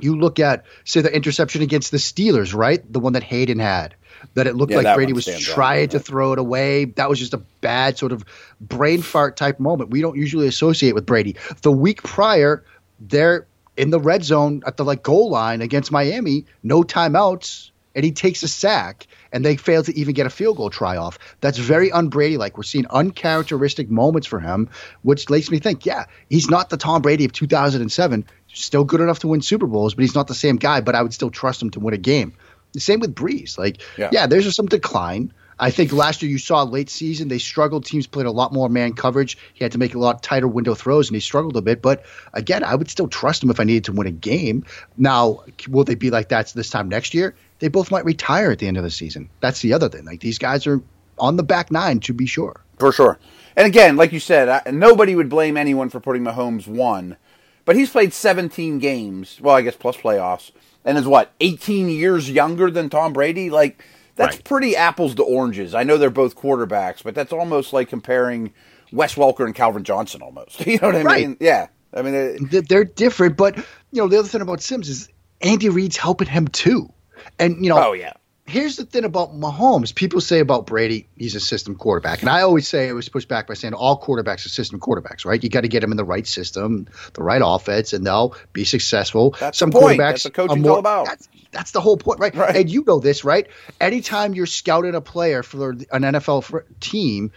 you 0.00 0.18
look 0.18 0.40
at, 0.40 0.64
say, 0.84 1.00
the 1.00 1.14
interception 1.14 1.62
against 1.62 1.92
the 1.92 1.98
Steelers, 1.98 2.56
right? 2.56 2.92
The 2.92 2.98
one 2.98 3.12
that 3.12 3.22
Haden 3.22 3.60
had 3.60 3.94
that 4.34 4.46
it 4.46 4.56
looked 4.56 4.72
yeah, 4.72 4.78
like 4.78 4.96
Brady 4.96 5.12
was 5.12 5.26
trying 5.40 5.88
to 5.90 5.98
throw 5.98 6.32
it 6.32 6.38
away. 6.38 6.86
That 6.86 7.08
was 7.08 7.18
just 7.18 7.34
a 7.34 7.38
bad 7.60 7.98
sort 7.98 8.12
of 8.12 8.24
brain 8.60 9.02
fart 9.02 9.36
type 9.36 9.60
moment. 9.60 9.90
We 9.90 10.00
don't 10.00 10.16
usually 10.16 10.46
associate 10.46 10.94
with 10.94 11.06
Brady. 11.06 11.36
The 11.62 11.72
week 11.72 12.02
prior, 12.02 12.64
they're 13.00 13.46
in 13.76 13.90
the 13.90 14.00
red 14.00 14.24
zone 14.24 14.62
at 14.66 14.76
the 14.76 14.84
like 14.84 15.02
goal 15.02 15.30
line 15.30 15.60
against 15.60 15.90
Miami, 15.90 16.44
no 16.62 16.82
timeouts, 16.82 17.70
and 17.94 18.04
he 18.04 18.12
takes 18.12 18.42
a 18.42 18.48
sack, 18.48 19.06
and 19.32 19.44
they 19.44 19.56
fail 19.56 19.82
to 19.82 19.96
even 19.96 20.14
get 20.14 20.26
a 20.26 20.30
field 20.30 20.56
goal 20.56 20.70
try 20.70 20.96
off. 20.96 21.18
That's 21.40 21.58
very 21.58 21.92
un-Brady 21.92 22.36
like. 22.36 22.56
We're 22.56 22.64
seeing 22.64 22.86
uncharacteristic 22.90 23.90
moments 23.90 24.26
for 24.26 24.40
him, 24.40 24.68
which 25.02 25.30
makes 25.30 25.50
me 25.50 25.58
think, 25.58 25.86
yeah, 25.86 26.06
he's 26.28 26.50
not 26.50 26.70
the 26.70 26.76
Tom 26.76 27.02
Brady 27.02 27.24
of 27.24 27.32
2007. 27.32 28.24
Still 28.52 28.84
good 28.84 29.00
enough 29.00 29.20
to 29.20 29.28
win 29.28 29.42
Super 29.42 29.66
Bowls, 29.66 29.94
but 29.94 30.02
he's 30.02 30.14
not 30.14 30.26
the 30.26 30.34
same 30.34 30.56
guy. 30.56 30.80
But 30.80 30.94
I 30.94 31.02
would 31.02 31.14
still 31.14 31.30
trust 31.30 31.62
him 31.62 31.70
to 31.70 31.80
win 31.80 31.94
a 31.94 31.98
game. 31.98 32.34
The 32.74 32.80
same 32.80 33.00
with 33.00 33.14
Brees. 33.14 33.56
Like, 33.56 33.80
yeah, 33.96 34.10
yeah 34.12 34.26
there's 34.26 34.44
just 34.44 34.56
some 34.56 34.66
decline. 34.66 35.32
I 35.58 35.70
think 35.70 35.92
last 35.92 36.20
year 36.20 36.30
you 36.30 36.38
saw 36.38 36.64
late 36.64 36.90
season 36.90 37.28
they 37.28 37.38
struggled. 37.38 37.84
Teams 37.84 38.06
played 38.06 38.26
a 38.26 38.30
lot 38.30 38.52
more 38.52 38.68
man 38.68 38.92
coverage. 38.92 39.38
He 39.54 39.64
had 39.64 39.72
to 39.72 39.78
make 39.78 39.94
a 39.94 39.98
lot 39.98 40.22
tighter 40.22 40.48
window 40.48 40.74
throws, 40.74 41.08
and 41.08 41.14
he 41.14 41.20
struggled 41.20 41.56
a 41.56 41.62
bit. 41.62 41.80
But 41.80 42.04
again, 42.32 42.64
I 42.64 42.74
would 42.74 42.90
still 42.90 43.08
trust 43.08 43.42
him 43.42 43.50
if 43.50 43.60
I 43.60 43.64
needed 43.64 43.84
to 43.84 43.92
win 43.92 44.06
a 44.06 44.12
game. 44.12 44.64
Now, 44.96 45.44
will 45.68 45.84
they 45.84 45.94
be 45.94 46.10
like 46.10 46.28
that 46.30 46.48
this 46.48 46.70
time 46.70 46.88
next 46.88 47.14
year? 47.14 47.34
They 47.60 47.68
both 47.68 47.90
might 47.90 48.04
retire 48.04 48.50
at 48.50 48.58
the 48.58 48.66
end 48.66 48.76
of 48.76 48.82
the 48.82 48.90
season. 48.90 49.30
That's 49.40 49.60
the 49.60 49.72
other 49.72 49.88
thing. 49.88 50.04
Like 50.04 50.20
these 50.20 50.38
guys 50.38 50.66
are 50.66 50.82
on 51.18 51.36
the 51.36 51.44
back 51.44 51.70
nine 51.70 52.00
to 52.00 52.12
be 52.12 52.26
sure. 52.26 52.60
For 52.78 52.90
sure. 52.90 53.18
And 53.56 53.66
again, 53.68 53.96
like 53.96 54.12
you 54.12 54.18
said, 54.18 54.48
I, 54.48 54.70
nobody 54.72 55.14
would 55.14 55.28
blame 55.28 55.56
anyone 55.56 55.88
for 55.88 56.00
putting 56.00 56.24
Mahomes 56.24 56.66
one, 56.66 57.16
but 57.64 57.76
he's 57.76 57.90
played 57.90 58.12
17 58.12 58.80
games. 58.80 59.38
Well, 59.40 59.54
I 59.54 59.62
guess 59.62 59.76
plus 59.76 59.96
playoffs 59.96 60.50
and 60.84 60.98
is 60.98 61.06
what 61.06 61.32
18 61.40 61.88
years 61.88 62.30
younger 62.30 62.70
than 62.70 62.90
Tom 62.90 63.12
Brady. 63.12 63.50
Like 63.50 63.82
that's 64.16 64.36
right. 64.36 64.44
pretty 64.44 64.76
apples 64.76 65.14
to 65.16 65.22
oranges. 65.22 65.74
I 65.74 65.82
know 65.82 65.98
they're 65.98 66.10
both 66.10 66.36
quarterbacks, 66.36 67.02
but 67.02 67.14
that's 67.14 67.32
almost 67.32 67.72
like 67.72 67.88
comparing 67.88 68.52
Wes 68.92 69.14
Welker 69.14 69.44
and 69.44 69.54
Calvin 69.54 69.84
Johnson 69.84 70.22
almost. 70.22 70.60
You 70.66 70.78
know 70.78 70.88
what 70.88 70.96
I 70.96 71.02
right. 71.02 71.28
mean? 71.28 71.36
Yeah. 71.40 71.68
I 71.92 72.02
mean 72.02 72.14
it, 72.14 72.68
they're 72.68 72.84
different, 72.84 73.36
but 73.36 73.56
you 73.56 74.02
know 74.02 74.08
the 74.08 74.18
other 74.18 74.28
thing 74.28 74.40
about 74.40 74.60
Sims 74.60 74.88
is 74.88 75.08
Andy 75.40 75.68
Reid's 75.68 75.96
helping 75.96 76.26
him 76.26 76.48
too, 76.48 76.92
and 77.38 77.62
you 77.62 77.70
know. 77.70 77.88
Oh 77.88 77.92
yeah 77.92 78.14
here's 78.46 78.76
the 78.76 78.84
thing 78.84 79.04
about 79.04 79.34
Mahomes. 79.34 79.94
People 79.94 80.20
say 80.20 80.40
about 80.40 80.66
Brady, 80.66 81.08
he's 81.16 81.34
a 81.34 81.40
system 81.40 81.74
quarterback. 81.74 82.20
And 82.20 82.28
I 82.28 82.42
always 82.42 82.68
say, 82.68 82.88
I 82.88 82.92
was 82.92 83.08
pushed 83.08 83.28
back 83.28 83.46
by 83.46 83.54
saying 83.54 83.74
all 83.74 84.00
quarterbacks 84.00 84.44
are 84.44 84.50
system 84.50 84.78
quarterbacks, 84.80 85.24
right? 85.24 85.42
You 85.42 85.48
got 85.48 85.62
to 85.62 85.68
get 85.68 85.80
them 85.80 85.90
in 85.90 85.96
the 85.96 86.04
right 86.04 86.26
system, 86.26 86.86
the 87.14 87.22
right 87.22 87.40
offense, 87.44 87.92
and 87.92 88.06
they'll 88.06 88.34
be 88.52 88.64
successful. 88.64 89.34
That's 89.40 89.58
Some 89.58 89.70
the 89.70 89.80
point. 89.80 89.98
quarterbacks 89.98 90.10
That's 90.10 90.22
the 90.24 90.30
coaching's 90.30 90.62
more, 90.62 90.72
all 90.72 90.78
about. 90.78 91.06
That's, 91.06 91.28
that's, 91.52 91.70
the 91.70 91.80
whole 91.80 91.96
point, 91.96 92.20
right? 92.20 92.34
right? 92.34 92.56
And 92.56 92.70
you 92.70 92.84
know 92.86 93.00
this, 93.00 93.24
right? 93.24 93.46
Anytime 93.80 94.34
you're 94.34 94.46
scouting 94.46 94.94
a 94.94 95.00
player 95.00 95.42
for 95.42 95.70
an 95.70 96.02
NFL 96.02 96.62
team, 96.80 97.32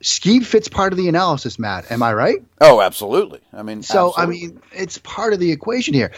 scheme 0.00 0.42
fits 0.42 0.68
part 0.68 0.92
of 0.92 0.96
the 0.96 1.08
analysis, 1.08 1.58
Matt. 1.58 1.90
Am 1.90 2.02
I 2.02 2.14
right? 2.14 2.42
Oh, 2.60 2.80
absolutely. 2.80 3.40
I 3.52 3.62
mean, 3.62 3.82
so 3.82 4.08
absolutely. 4.08 4.36
I 4.36 4.40
mean, 4.40 4.62
it's 4.72 4.98
part 4.98 5.32
of 5.32 5.40
the 5.40 5.52
equation 5.52 5.92
here. 5.92 6.12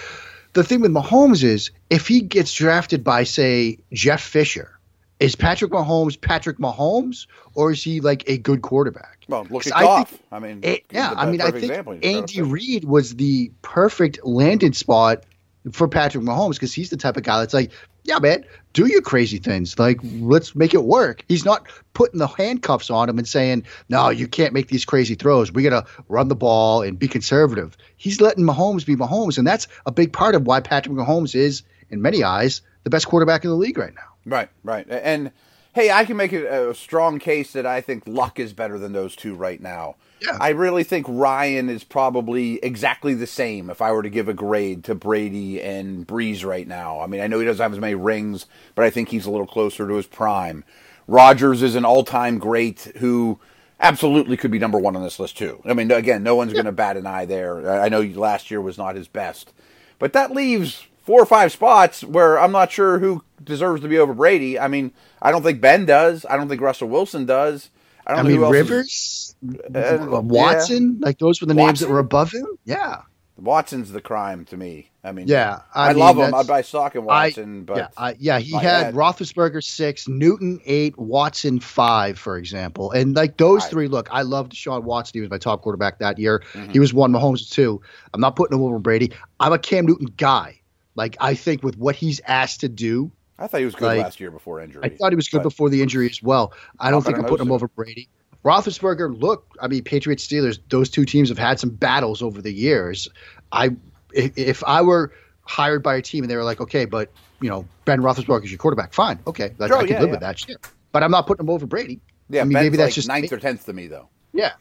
The 0.52 0.64
thing 0.64 0.80
with 0.80 0.90
Mahomes 0.90 1.44
is 1.44 1.70
if 1.88 2.08
he 2.08 2.20
gets 2.22 2.52
drafted 2.52 3.04
by, 3.04 3.24
say, 3.24 3.78
Jeff 3.92 4.20
Fisher, 4.22 4.78
is 5.20 5.36
Patrick 5.36 5.70
Mahomes 5.70 6.20
Patrick 6.20 6.58
Mahomes 6.58 7.26
or 7.54 7.70
is 7.72 7.82
he 7.84 8.00
like 8.00 8.24
a 8.26 8.38
good 8.38 8.62
quarterback? 8.62 9.18
Well, 9.28 9.46
look 9.50 9.66
at 9.66 9.76
I 9.76 9.82
Goff. 9.82 10.08
think 10.10 10.22
I 10.32 10.38
mean, 10.38 10.60
It, 10.62 10.84
yeah, 10.90 11.12
I 11.14 11.30
mean, 11.30 11.40
I 11.40 11.50
think 11.50 11.64
example. 11.64 11.92
He's 11.92 12.02
a 12.02 12.16
Andy 12.16 12.42
Reid 12.42 12.84
was 12.84 13.14
the 13.14 13.52
perfect 13.62 14.24
landing 14.24 14.72
spot 14.72 15.24
for 15.72 15.88
Patrick 15.88 16.24
Mahomes 16.24 16.54
because 16.54 16.72
he's 16.72 16.90
the 16.90 16.96
type 16.96 17.16
of 17.16 17.22
guy 17.22 17.38
that's 17.38 17.54
like, 17.54 17.70
yeah, 18.04 18.18
man, 18.18 18.44
do 18.72 18.86
your 18.86 19.02
crazy 19.02 19.38
things. 19.38 19.78
Like, 19.78 19.98
let's 20.02 20.54
make 20.54 20.72
it 20.72 20.84
work. 20.84 21.22
He's 21.28 21.44
not 21.44 21.66
putting 21.92 22.18
the 22.18 22.26
handcuffs 22.26 22.88
on 22.88 23.08
him 23.08 23.18
and 23.18 23.28
saying, 23.28 23.64
no, 23.88 24.08
you 24.08 24.26
can't 24.26 24.54
make 24.54 24.68
these 24.68 24.84
crazy 24.84 25.14
throws. 25.14 25.52
We 25.52 25.62
got 25.62 25.84
to 25.84 26.02
run 26.08 26.28
the 26.28 26.34
ball 26.34 26.82
and 26.82 26.98
be 26.98 27.08
conservative. 27.08 27.76
He's 27.98 28.20
letting 28.20 28.44
Mahomes 28.44 28.86
be 28.86 28.96
Mahomes. 28.96 29.36
And 29.36 29.46
that's 29.46 29.68
a 29.84 29.92
big 29.92 30.12
part 30.12 30.34
of 30.34 30.46
why 30.46 30.60
Patrick 30.60 30.94
Mahomes 30.94 31.34
is, 31.34 31.62
in 31.90 32.00
many 32.00 32.22
eyes, 32.22 32.62
the 32.84 32.90
best 32.90 33.06
quarterback 33.06 33.44
in 33.44 33.50
the 33.50 33.56
league 33.56 33.76
right 33.76 33.94
now. 33.94 34.02
Right, 34.24 34.48
right. 34.64 34.86
And 34.88 35.30
hey, 35.74 35.90
I 35.90 36.04
can 36.04 36.16
make 36.16 36.32
a, 36.32 36.70
a 36.70 36.74
strong 36.74 37.18
case 37.18 37.52
that 37.52 37.66
I 37.66 37.80
think 37.80 38.04
Luck 38.06 38.38
is 38.38 38.52
better 38.52 38.78
than 38.78 38.92
those 38.92 39.14
two 39.14 39.34
right 39.34 39.60
now. 39.60 39.96
Yeah. 40.20 40.36
I 40.40 40.50
really 40.50 40.84
think 40.84 41.06
Ryan 41.08 41.68
is 41.68 41.82
probably 41.84 42.56
exactly 42.62 43.14
the 43.14 43.26
same 43.26 43.70
if 43.70 43.80
I 43.80 43.92
were 43.92 44.02
to 44.02 44.10
give 44.10 44.28
a 44.28 44.34
grade 44.34 44.84
to 44.84 44.94
Brady 44.94 45.60
and 45.62 46.06
Brees 46.06 46.44
right 46.44 46.66
now. 46.68 47.00
I 47.00 47.06
mean, 47.06 47.20
I 47.20 47.26
know 47.26 47.38
he 47.38 47.46
doesn't 47.46 47.62
have 47.62 47.72
as 47.72 47.78
many 47.78 47.94
rings, 47.94 48.46
but 48.74 48.84
I 48.84 48.90
think 48.90 49.08
he's 49.08 49.26
a 49.26 49.30
little 49.30 49.46
closer 49.46 49.88
to 49.88 49.94
his 49.94 50.06
prime. 50.06 50.64
Rodgers 51.06 51.62
is 51.62 51.74
an 51.74 51.84
all 51.84 52.04
time 52.04 52.38
great 52.38 52.92
who 52.98 53.40
absolutely 53.80 54.36
could 54.36 54.50
be 54.50 54.58
number 54.58 54.78
one 54.78 54.94
on 54.94 55.02
this 55.02 55.18
list, 55.18 55.38
too. 55.38 55.62
I 55.64 55.72
mean, 55.74 55.90
again, 55.90 56.22
no 56.22 56.36
one's 56.36 56.52
going 56.52 56.66
to 56.66 56.72
bat 56.72 56.96
an 56.96 57.06
eye 57.06 57.24
there. 57.24 57.80
I 57.80 57.88
know 57.88 58.00
last 58.02 58.50
year 58.50 58.60
was 58.60 58.76
not 58.78 58.96
his 58.96 59.08
best. 59.08 59.52
But 59.98 60.12
that 60.12 60.30
leaves 60.32 60.86
four 61.02 61.20
or 61.20 61.26
five 61.26 61.50
spots 61.52 62.04
where 62.04 62.38
I'm 62.38 62.52
not 62.52 62.70
sure 62.70 62.98
who 62.98 63.24
deserves 63.42 63.80
to 63.82 63.88
be 63.88 63.98
over 63.98 64.14
Brady. 64.14 64.58
I 64.58 64.68
mean, 64.68 64.92
I 65.20 65.30
don't 65.30 65.42
think 65.42 65.60
Ben 65.60 65.86
does. 65.86 66.26
I 66.28 66.36
don't 66.36 66.48
think 66.48 66.60
Russell 66.60 66.88
Wilson 66.88 67.24
does. 67.26 67.70
I 68.06 68.12
don't 68.12 68.20
I 68.20 68.22
know 68.22 68.28
mean, 68.28 68.38
who 68.38 68.44
else 68.44 68.54
is- 68.56 68.70
Rivers, 68.70 69.29
Uh, 69.74 70.20
Watson, 70.22 70.98
like 71.00 71.18
those 71.18 71.40
were 71.40 71.46
the 71.46 71.54
names 71.54 71.80
that 71.80 71.88
were 71.88 71.98
above 71.98 72.32
him. 72.32 72.46
Yeah. 72.64 73.02
Watson's 73.40 73.90
the 73.90 74.00
crime 74.00 74.44
to 74.46 74.56
me. 74.56 74.90
I 75.02 75.12
mean, 75.12 75.26
Yeah, 75.26 75.60
I, 75.74 75.86
I 75.86 75.92
mean, 75.92 75.98
love 75.98 76.18
him. 76.18 76.34
I 76.34 76.42
buy 76.42 76.60
stock 76.60 76.94
in 76.94 77.04
Watson, 77.04 77.64
but 77.64 77.76
yeah, 77.78 77.88
I, 77.96 78.14
yeah, 78.18 78.38
he 78.38 78.52
had 78.52 78.92
bad. 78.92 78.94
Roethlisberger 78.94 79.64
six, 79.64 80.06
Newton 80.06 80.60
eight, 80.66 80.98
Watson 80.98 81.58
five, 81.58 82.18
for 82.18 82.36
example, 82.36 82.90
and 82.90 83.16
like 83.16 83.38
those 83.38 83.64
three. 83.66 83.88
Look, 83.88 84.08
I 84.12 84.22
loved 84.22 84.54
Sean 84.54 84.84
Watson. 84.84 85.12
He 85.14 85.20
was 85.22 85.30
my 85.30 85.38
top 85.38 85.62
quarterback 85.62 86.00
that 86.00 86.18
year. 86.18 86.42
Mm-hmm. 86.52 86.72
He 86.72 86.78
was 86.80 86.92
one. 86.92 87.12
Mahomes 87.12 87.50
two. 87.50 87.80
I'm 88.12 88.20
not 88.20 88.36
putting 88.36 88.58
him 88.58 88.64
over 88.64 88.78
Brady. 88.78 89.12
I'm 89.38 89.52
a 89.54 89.58
Cam 89.58 89.86
Newton 89.86 90.08
guy. 90.16 90.60
Like 90.94 91.16
I 91.18 91.34
think 91.34 91.62
with 91.62 91.78
what 91.78 91.96
he's 91.96 92.20
asked 92.26 92.60
to 92.60 92.68
do, 92.68 93.10
I 93.38 93.46
thought 93.46 93.60
he 93.60 93.64
was 93.64 93.74
good 93.74 93.86
like, 93.86 94.02
last 94.02 94.20
year 94.20 94.30
before 94.30 94.60
injury. 94.60 94.82
I 94.84 94.90
thought 94.90 95.12
he 95.12 95.16
was 95.16 95.28
good 95.28 95.42
before 95.42 95.70
the 95.70 95.80
injury 95.80 96.10
as 96.10 96.22
well. 96.22 96.52
I 96.78 96.90
don't 96.90 97.02
think 97.02 97.16
I'm 97.16 97.24
putting 97.24 97.46
him 97.46 97.52
over 97.52 97.68
Brady. 97.68 98.10
Roethlisberger, 98.44 99.20
look, 99.20 99.46
I 99.60 99.68
mean, 99.68 99.84
Patriots 99.84 100.26
Steelers, 100.26 100.58
those 100.68 100.88
two 100.88 101.04
teams 101.04 101.28
have 101.28 101.38
had 101.38 101.60
some 101.60 101.70
battles 101.70 102.22
over 102.22 102.40
the 102.40 102.52
years. 102.52 103.08
I, 103.52 103.70
if, 104.12 104.64
I 104.64 104.80
were 104.82 105.12
hired 105.42 105.82
by 105.82 105.96
a 105.96 106.02
team 106.02 106.24
and 106.24 106.30
they 106.30 106.36
were 106.36 106.44
like, 106.44 106.60
okay, 106.60 106.84
but 106.84 107.10
you 107.40 107.48
know, 107.48 107.66
Ben 107.84 108.00
Roethlisberger 108.00 108.44
is 108.44 108.50
your 108.50 108.58
quarterback, 108.58 108.92
fine, 108.92 109.18
okay, 109.26 109.54
like, 109.58 109.68
Sure, 109.68 109.78
I 109.78 109.80
can 109.82 109.90
yeah, 109.90 110.00
live 110.00 110.08
yeah. 110.08 110.12
with 110.12 110.20
that 110.20 110.38
shit. 110.38 110.66
But 110.92 111.02
I'm 111.02 111.10
not 111.10 111.26
putting 111.26 111.44
him 111.44 111.50
over 111.50 111.66
Brady. 111.66 112.00
Yeah, 112.28 112.42
I 112.42 112.44
mean, 112.44 112.54
Ben's 112.54 112.64
maybe 112.64 112.76
that's 112.76 112.88
like 112.88 112.94
just 112.94 113.08
ninth 113.08 113.30
me. 113.30 113.36
or 113.36 113.40
tenth 113.40 113.66
to 113.66 113.72
me 113.72 113.88
though. 113.88 114.08
Yeah, 114.32 114.52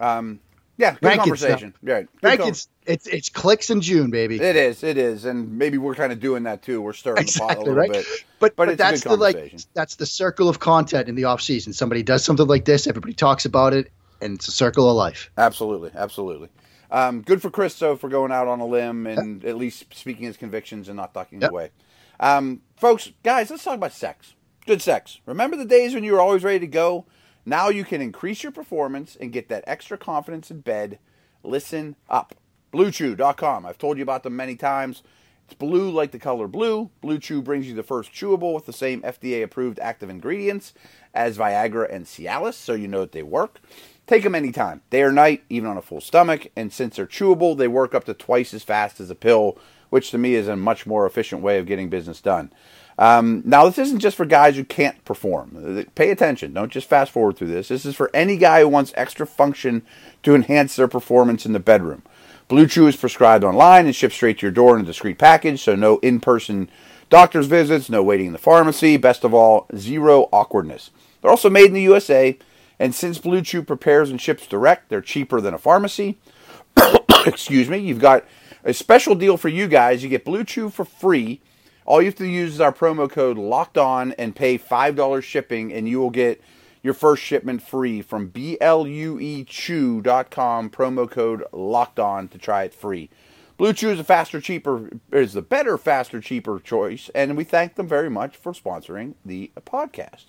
um, 0.00 0.40
Yeah, 0.76 0.96
good 1.00 1.18
conversation. 1.18 1.74
Right, 1.82 2.08
Frank, 2.20 2.40
it's 2.40 2.68
it's 2.84 3.06
it's 3.06 3.28
clicks 3.28 3.70
in 3.70 3.80
June, 3.80 4.10
baby. 4.10 4.40
It 4.40 4.56
is, 4.56 4.82
it 4.82 4.96
is, 4.98 5.24
and 5.24 5.56
maybe 5.56 5.78
we're 5.78 5.94
kind 5.94 6.12
of 6.12 6.18
doing 6.20 6.42
that 6.44 6.62
too. 6.62 6.82
We're 6.82 6.92
stirring 6.92 7.26
the 7.26 7.32
pot 7.38 7.50
a 7.50 7.52
Exactly 7.52 7.64
little 7.64 7.74
right. 7.78 7.92
bit. 7.92 8.06
But, 8.40 8.56
But 8.56 8.66
but, 8.66 8.78
that's 8.78 9.02
the 9.02 9.16
like 9.16 9.54
that's 9.74 9.96
the 9.96 10.06
circle 10.06 10.48
of 10.48 10.58
content 10.58 11.08
in 11.08 11.14
the 11.14 11.24
off 11.24 11.40
season. 11.40 11.72
Somebody 11.72 12.02
does 12.02 12.24
something 12.24 12.46
like 12.46 12.64
this, 12.64 12.86
everybody 12.86 13.14
talks 13.14 13.44
about 13.44 13.72
it, 13.72 13.92
and 14.20 14.34
it's 14.34 14.48
a 14.48 14.52
circle 14.52 14.90
of 14.90 14.96
life. 14.96 15.30
Absolutely, 15.38 15.90
absolutely. 15.94 16.48
Um, 16.90 17.22
good 17.22 17.40
for 17.40 17.50
Chris 17.50 17.78
though 17.78 17.96
for 17.96 18.08
going 18.08 18.32
out 18.32 18.48
on 18.48 18.60
a 18.60 18.66
limb 18.66 19.06
and 19.06 19.44
at 19.44 19.56
least 19.56 19.84
speaking 19.94 20.24
his 20.26 20.36
convictions 20.36 20.88
and 20.88 20.96
not 20.96 21.14
ducking 21.14 21.40
Yep. 21.40 21.50
away. 21.50 21.70
Um, 22.20 22.62
folks, 22.76 23.10
guys, 23.22 23.50
let's 23.50 23.64
talk 23.64 23.74
about 23.74 23.92
sex. 23.92 24.34
Good 24.66 24.80
sex. 24.82 25.20
Remember 25.26 25.56
the 25.56 25.64
days 25.64 25.94
when 25.94 26.04
you 26.04 26.12
were 26.12 26.20
always 26.20 26.42
ready 26.44 26.60
to 26.60 26.66
go? 26.66 27.04
Now 27.46 27.68
you 27.68 27.84
can 27.84 28.00
increase 28.00 28.42
your 28.42 28.52
performance 28.52 29.16
and 29.20 29.32
get 29.32 29.48
that 29.48 29.64
extra 29.66 29.98
confidence 29.98 30.50
in 30.50 30.60
bed. 30.60 30.98
Listen 31.42 31.96
up. 32.08 32.34
BlueChew.com. 32.72 33.66
I've 33.66 33.78
told 33.78 33.98
you 33.98 34.02
about 34.02 34.22
them 34.22 34.34
many 34.34 34.56
times. 34.56 35.02
It's 35.46 35.54
blue 35.54 35.90
like 35.90 36.10
the 36.10 36.18
color 36.18 36.48
blue. 36.48 36.90
Blue 37.02 37.18
Chew 37.18 37.42
brings 37.42 37.68
you 37.68 37.74
the 37.74 37.82
first 37.82 38.12
chewable 38.12 38.54
with 38.54 38.66
the 38.66 38.72
same 38.72 39.02
FDA 39.02 39.42
approved 39.42 39.78
active 39.78 40.08
ingredients 40.08 40.72
as 41.12 41.36
Viagra 41.36 41.92
and 41.92 42.06
Cialis, 42.06 42.54
so 42.54 42.72
you 42.72 42.88
know 42.88 43.00
that 43.00 43.12
they 43.12 43.22
work. 43.22 43.60
Take 44.06 44.22
them 44.22 44.34
anytime, 44.34 44.82
day 44.90 45.02
or 45.02 45.12
night, 45.12 45.44
even 45.48 45.68
on 45.68 45.76
a 45.76 45.82
full 45.82 46.00
stomach. 46.00 46.48
And 46.56 46.72
since 46.72 46.96
they're 46.96 47.06
chewable, 47.06 47.56
they 47.56 47.68
work 47.68 47.94
up 47.94 48.04
to 48.04 48.14
twice 48.14 48.54
as 48.54 48.62
fast 48.62 49.00
as 49.00 49.10
a 49.10 49.14
pill, 49.14 49.58
which 49.90 50.10
to 50.10 50.18
me 50.18 50.34
is 50.34 50.48
a 50.48 50.56
much 50.56 50.86
more 50.86 51.06
efficient 51.06 51.42
way 51.42 51.58
of 51.58 51.66
getting 51.66 51.90
business 51.90 52.20
done. 52.20 52.52
Um, 52.98 53.42
now, 53.44 53.66
this 53.66 53.78
isn't 53.78 53.98
just 53.98 54.16
for 54.16 54.24
guys 54.24 54.56
who 54.56 54.64
can't 54.64 55.04
perform. 55.04 55.84
Pay 55.94 56.10
attention. 56.10 56.52
Don't 56.52 56.70
just 56.70 56.88
fast 56.88 57.10
forward 57.10 57.36
through 57.36 57.48
this. 57.48 57.68
This 57.68 57.84
is 57.84 57.96
for 57.96 58.10
any 58.14 58.36
guy 58.36 58.60
who 58.60 58.68
wants 58.68 58.92
extra 58.96 59.26
function 59.26 59.82
to 60.22 60.34
enhance 60.34 60.76
their 60.76 60.88
performance 60.88 61.44
in 61.44 61.52
the 61.52 61.60
bedroom. 61.60 62.02
Blue 62.46 62.66
Chew 62.66 62.86
is 62.86 62.96
prescribed 62.96 63.42
online 63.42 63.86
and 63.86 63.96
shipped 63.96 64.14
straight 64.14 64.38
to 64.38 64.46
your 64.46 64.52
door 64.52 64.76
in 64.76 64.82
a 64.82 64.86
discreet 64.86 65.18
package, 65.18 65.62
so 65.62 65.74
no 65.74 65.98
in 65.98 66.20
person 66.20 66.68
doctor's 67.08 67.46
visits, 67.46 67.88
no 67.88 68.02
waiting 68.02 68.26
in 68.26 68.32
the 68.32 68.38
pharmacy. 68.38 68.96
Best 68.96 69.24
of 69.24 69.32
all, 69.32 69.66
zero 69.76 70.28
awkwardness. 70.32 70.90
They're 71.20 71.30
also 71.30 71.50
made 71.50 71.66
in 71.66 71.72
the 71.72 71.82
USA, 71.82 72.38
and 72.78 72.94
since 72.94 73.18
Blue 73.18 73.40
Chew 73.40 73.62
prepares 73.62 74.10
and 74.10 74.20
ships 74.20 74.46
direct, 74.46 74.88
they're 74.88 75.00
cheaper 75.00 75.40
than 75.40 75.54
a 75.54 75.58
pharmacy. 75.58 76.18
Excuse 77.26 77.68
me. 77.68 77.78
You've 77.78 78.00
got 78.00 78.24
a 78.62 78.74
special 78.74 79.14
deal 79.14 79.36
for 79.36 79.48
you 79.48 79.66
guys. 79.66 80.02
You 80.02 80.10
get 80.10 80.24
Blue 80.24 80.44
Chew 80.44 80.68
for 80.68 80.84
free. 80.84 81.40
All 81.86 82.00
you 82.00 82.06
have 82.06 82.14
to 82.16 82.26
use 82.26 82.54
is 82.54 82.60
our 82.60 82.72
promo 82.72 83.10
code 83.10 83.36
locked 83.36 83.76
on 83.76 84.12
and 84.12 84.34
pay 84.34 84.58
$5 84.58 85.22
shipping, 85.22 85.72
and 85.72 85.88
you 85.88 86.00
will 86.00 86.10
get 86.10 86.40
your 86.82 86.94
first 86.94 87.22
shipment 87.22 87.62
free 87.62 88.00
from 88.02 88.30
bluechew.com. 88.30 89.50
Promo 90.70 91.10
code 91.10 91.44
locked 91.52 91.98
on 91.98 92.28
to 92.28 92.38
try 92.38 92.64
it 92.64 92.72
free. 92.74 93.10
Blue 93.56 93.72
Chew 93.72 93.90
is 93.90 94.00
a 94.00 94.04
faster, 94.04 94.40
cheaper, 94.40 94.90
is 95.12 95.34
the 95.34 95.42
better, 95.42 95.78
faster, 95.78 96.20
cheaper 96.20 96.58
choice, 96.58 97.08
and 97.14 97.36
we 97.36 97.44
thank 97.44 97.76
them 97.76 97.86
very 97.86 98.10
much 98.10 98.36
for 98.36 98.52
sponsoring 98.52 99.14
the 99.24 99.52
podcast. 99.60 100.26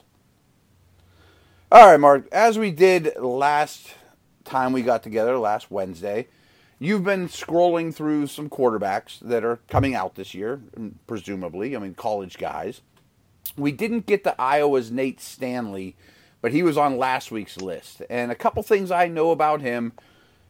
All 1.72 1.88
right, 1.88 2.00
Mark, 2.00 2.28
as 2.32 2.60
we 2.60 2.70
did 2.70 3.16
last 3.18 3.96
time 4.44 4.74
we 4.74 4.84
got 4.84 5.02
together, 5.02 5.40
last 5.40 5.72
Wednesday, 5.72 6.28
you've 6.80 7.04
been 7.04 7.28
scrolling 7.28 7.94
through 7.94 8.28
some 8.28 8.50
quarterbacks 8.50 9.20
that 9.20 9.44
are 9.44 9.60
coming 9.70 9.96
out 9.96 10.16
this 10.16 10.34
year, 10.34 10.62
presumably. 11.08 11.76
I 11.76 11.80
mean, 11.80 11.94
college 11.96 12.38
guys. 12.38 12.82
We 13.58 13.72
didn't 13.72 14.06
get 14.06 14.24
to 14.26 14.40
Iowa's 14.40 14.92
Nate 14.92 15.22
Stanley, 15.22 15.96
but 16.42 16.52
he 16.52 16.64
was 16.64 16.78
on 16.78 16.98
last 16.98 17.32
week's 17.32 17.58
list. 17.58 18.02
And 18.10 18.32
a 18.32 18.36
couple 18.36 18.62
things 18.64 18.92
I 18.92 19.08
know 19.08 19.32
about 19.32 19.62
him 19.62 19.94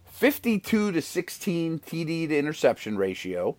52 0.06 0.92
to 0.94 1.02
16 1.02 1.80
TD 1.80 2.30
to 2.30 2.38
interception 2.38 2.98
ratio. 2.98 3.56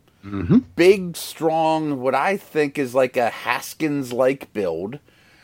Big, 0.75 1.15
strong, 1.15 2.01
what 2.01 2.15
I 2.15 2.35
think 2.35 2.77
is 2.77 2.93
like 2.93 3.15
a 3.15 3.29
Haskins 3.29 4.11
like 4.11 4.51
build. 4.53 4.99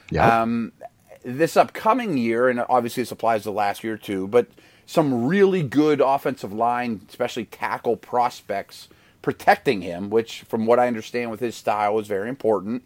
Yeah. 0.09 0.41
Um, 0.41 0.73
this 1.23 1.55
upcoming 1.55 2.17
year, 2.17 2.49
and 2.49 2.65
obviously 2.67 3.03
this 3.03 3.11
applies 3.11 3.43
to 3.43 3.51
last 3.51 3.83
year 3.83 3.97
too, 3.97 4.27
but 4.27 4.47
some 4.85 5.25
really 5.25 5.63
good 5.63 6.01
offensive 6.01 6.53
line, 6.53 7.01
especially 7.09 7.45
tackle 7.45 7.95
prospects 7.97 8.89
protecting 9.21 9.81
him, 9.81 10.09
which, 10.09 10.41
from 10.41 10.65
what 10.65 10.79
I 10.79 10.87
understand 10.87 11.31
with 11.31 11.39
his 11.39 11.55
style, 11.55 11.97
is 11.99 12.07
very 12.07 12.29
important. 12.29 12.85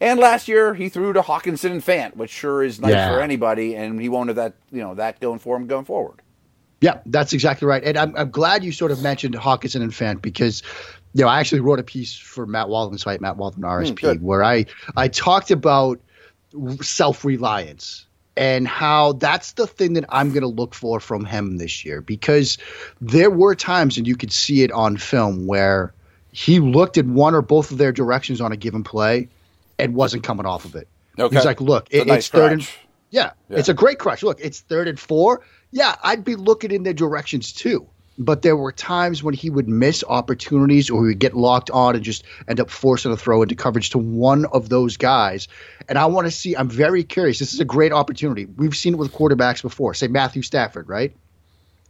And 0.00 0.18
last 0.18 0.48
year 0.48 0.74
he 0.74 0.88
threw 0.88 1.12
to 1.12 1.22
Hockenson 1.22 1.70
and 1.70 1.82
Fant, 1.82 2.16
which 2.16 2.30
sure 2.30 2.62
is 2.62 2.80
nice 2.80 2.92
Yeah. 2.92 3.10
for 3.14 3.20
anybody, 3.20 3.76
and 3.76 4.00
he 4.00 4.08
won't 4.08 4.28
have 4.28 4.36
that 4.36 4.54
you 4.72 4.80
know 4.80 4.94
that 4.94 5.20
going 5.20 5.38
for 5.38 5.56
him 5.56 5.66
going 5.66 5.84
forward. 5.84 6.20
Yeah, 6.80 6.98
that's 7.06 7.32
exactly 7.32 7.66
right. 7.66 7.82
And 7.82 7.96
I'm, 7.96 8.14
I'm 8.16 8.30
glad 8.30 8.62
you 8.64 8.72
sort 8.72 8.90
of 8.90 9.02
mentioned 9.02 9.34
Hockenson 9.34 9.80
and 9.80 9.92
Fant 9.92 10.20
because, 10.20 10.62
you 11.14 11.22
know, 11.22 11.28
I 11.28 11.40
actually 11.40 11.60
wrote 11.60 11.78
a 11.78 11.82
piece 11.84 12.14
for 12.14 12.46
Matt 12.46 12.68
Waldman's 12.68 13.02
site, 13.02 13.22
Matt 13.22 13.38
Waldman 13.38 13.62
RSP, 13.70 13.88
hmm, 13.88 13.94
good. 13.94 14.22
where 14.22 14.44
I, 14.44 14.66
I 14.96 15.08
talked 15.08 15.50
about 15.50 15.98
self 16.82 17.24
reliance 17.24 18.06
and 18.36 18.66
how 18.66 19.12
that's 19.12 19.52
the 19.52 19.66
thing 19.66 19.92
that 19.94 20.04
I'm 20.08 20.30
going 20.30 20.42
to 20.42 20.48
look 20.48 20.74
for 20.74 20.98
from 21.00 21.24
him 21.24 21.58
this 21.58 21.84
year 21.84 22.00
because 22.00 22.58
there 23.00 23.30
were 23.30 23.54
times, 23.54 23.96
and 23.96 24.06
you 24.06 24.16
could 24.16 24.32
see 24.32 24.62
it 24.62 24.72
on 24.72 24.96
film, 24.96 25.46
where 25.46 25.92
he 26.32 26.58
looked 26.60 26.98
at 26.98 27.06
one 27.06 27.34
or 27.34 27.42
both 27.42 27.70
of 27.70 27.78
their 27.78 27.92
directions 27.92 28.40
on 28.40 28.50
a 28.52 28.56
given 28.56 28.82
play 28.82 29.28
and 29.78 29.94
wasn't 29.94 30.24
coming 30.24 30.46
off 30.46 30.64
of 30.64 30.74
it. 30.74 30.88
Okay. 31.18 31.36
He's 31.36 31.44
like, 31.44 31.60
look, 31.60 31.86
It's 31.90 32.02
it- 32.02 32.06
nice 32.08 32.18
it's 32.18 32.28
third 32.28 32.52
and 32.52 32.70
yeah, 33.10 33.30
Yeah. 33.48 33.58
it's 33.58 33.68
a 33.68 33.74
great 33.74 34.00
crush. 34.00 34.24
Look, 34.24 34.40
it's 34.40 34.60
third 34.60 34.88
and 34.88 34.98
four. 34.98 35.42
Yeah, 35.70 35.94
I'd 36.02 36.24
be 36.24 36.34
looking 36.34 36.72
in 36.72 36.82
their 36.82 36.92
directions 36.92 37.52
too. 37.52 37.86
But 38.18 38.42
there 38.42 38.56
were 38.56 38.72
times 38.72 39.22
when 39.22 39.34
he 39.34 39.50
would 39.50 39.68
miss 39.68 40.04
opportunities 40.06 40.90
or 40.90 41.02
he 41.02 41.08
would 41.08 41.18
get 41.18 41.34
locked 41.34 41.70
on 41.70 41.94
and 41.94 42.04
just 42.04 42.24
end 42.46 42.60
up 42.60 42.70
forcing 42.70 43.12
a 43.12 43.16
throw 43.16 43.42
into 43.42 43.54
coverage 43.54 43.90
to 43.90 43.98
one 43.98 44.44
of 44.46 44.68
those 44.68 44.96
guys. 44.96 45.48
And 45.88 45.98
I 45.98 46.06
want 46.06 46.26
to 46.26 46.30
see, 46.30 46.54
I'm 46.56 46.68
very 46.68 47.02
curious. 47.04 47.38
This 47.38 47.54
is 47.54 47.60
a 47.60 47.64
great 47.64 47.92
opportunity. 47.92 48.46
We've 48.46 48.76
seen 48.76 48.94
it 48.94 48.98
with 48.98 49.12
quarterbacks 49.12 49.62
before, 49.62 49.94
say 49.94 50.08
Matthew 50.08 50.42
Stafford, 50.42 50.88
right? 50.88 51.14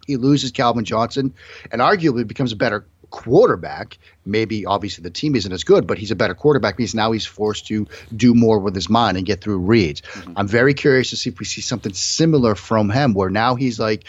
He 0.06 0.16
loses 0.16 0.50
Calvin 0.50 0.84
Johnson 0.84 1.34
and 1.70 1.80
arguably 1.80 2.26
becomes 2.26 2.52
a 2.52 2.56
better 2.56 2.86
quarterback. 3.10 3.98
Maybe 4.26 4.66
obviously 4.66 5.02
the 5.02 5.10
team 5.10 5.36
isn't 5.36 5.52
as 5.52 5.64
good, 5.64 5.86
but 5.86 5.98
he's 5.98 6.10
a 6.10 6.16
better 6.16 6.34
quarterback 6.34 6.76
because 6.76 6.94
now 6.94 7.12
he's 7.12 7.26
forced 7.26 7.66
to 7.68 7.86
do 8.14 8.34
more 8.34 8.58
with 8.58 8.74
his 8.74 8.90
mind 8.90 9.16
and 9.16 9.26
get 9.26 9.40
through 9.40 9.58
reads. 9.58 10.00
Mm-hmm. 10.00 10.32
I'm 10.36 10.48
very 10.48 10.74
curious 10.74 11.10
to 11.10 11.16
see 11.16 11.30
if 11.30 11.38
we 11.38 11.44
see 11.44 11.60
something 11.60 11.92
similar 11.92 12.54
from 12.54 12.90
him 12.90 13.14
where 13.14 13.30
now 13.30 13.54
he's 13.54 13.78
like, 13.78 14.04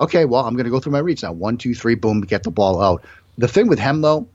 okay, 0.00 0.24
well, 0.24 0.46
I'm 0.46 0.54
going 0.54 0.64
to 0.64 0.70
go 0.70 0.80
through 0.80 0.92
my 0.92 0.98
reads 0.98 1.22
now. 1.22 1.32
One, 1.32 1.56
two, 1.58 1.74
three, 1.74 1.94
boom, 1.94 2.22
get 2.22 2.42
the 2.42 2.50
ball 2.50 2.80
out. 2.80 3.04
The 3.38 3.48
thing 3.48 3.68
with 3.68 3.78
him, 3.78 4.00
though, 4.00 4.26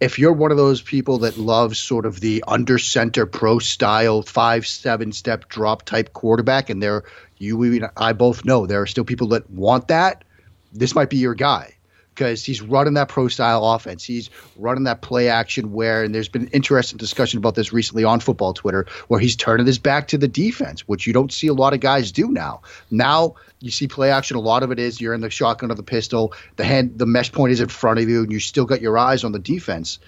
if 0.00 0.18
you're 0.18 0.32
one 0.32 0.50
of 0.50 0.56
those 0.56 0.80
people 0.80 1.18
that 1.18 1.36
loves 1.36 1.78
sort 1.78 2.06
of 2.06 2.20
the 2.20 2.42
under 2.48 2.78
center 2.78 3.26
pro 3.26 3.58
style 3.58 4.22
five 4.22 4.66
seven 4.66 5.12
step 5.12 5.48
drop 5.48 5.84
type 5.84 6.12
quarterback, 6.14 6.70
and 6.70 6.82
there 6.82 7.04
you 7.38 7.88
I 7.96 8.12
both 8.12 8.44
know 8.44 8.66
there 8.66 8.82
are 8.82 8.86
still 8.86 9.04
people 9.04 9.28
that 9.28 9.48
want 9.50 9.88
that. 9.88 10.24
This 10.72 10.94
might 10.94 11.10
be 11.10 11.16
your 11.16 11.34
guy 11.34 11.74
because 12.20 12.44
he's 12.44 12.60
running 12.60 12.92
that 12.92 13.08
pro 13.08 13.28
style 13.28 13.64
offense. 13.64 14.04
He's 14.04 14.28
running 14.56 14.84
that 14.84 15.00
play 15.00 15.30
action 15.30 15.72
where, 15.72 16.04
and 16.04 16.14
there's 16.14 16.28
been 16.28 16.48
interesting 16.48 16.98
discussion 16.98 17.38
about 17.38 17.54
this 17.54 17.72
recently 17.72 18.04
on 18.04 18.20
football 18.20 18.52
Twitter, 18.52 18.84
where 19.08 19.18
he's 19.18 19.34
turning 19.34 19.64
his 19.64 19.78
back 19.78 20.08
to 20.08 20.18
the 20.18 20.28
defense, 20.28 20.86
which 20.86 21.06
you 21.06 21.14
don't 21.14 21.32
see 21.32 21.46
a 21.46 21.54
lot 21.54 21.72
of 21.72 21.80
guys 21.80 22.12
do 22.12 22.30
now. 22.30 22.60
Now 22.90 23.36
you 23.60 23.70
see 23.70 23.88
play 23.88 24.10
action. 24.10 24.36
A 24.36 24.40
lot 24.40 24.62
of 24.62 24.70
it 24.70 24.78
is 24.78 25.00
you're 25.00 25.14
in 25.14 25.22
the 25.22 25.30
shotgun 25.30 25.70
of 25.70 25.78
the 25.78 25.82
pistol. 25.82 26.34
The 26.56 26.64
hand, 26.64 26.98
the 26.98 27.06
mesh 27.06 27.32
point 27.32 27.52
is 27.52 27.60
in 27.60 27.68
front 27.68 27.98
of 27.98 28.06
you, 28.06 28.22
and 28.22 28.30
you 28.30 28.38
still 28.38 28.66
got 28.66 28.82
your 28.82 28.98
eyes 28.98 29.24
on 29.24 29.32
the 29.32 29.38
defense. 29.38 29.98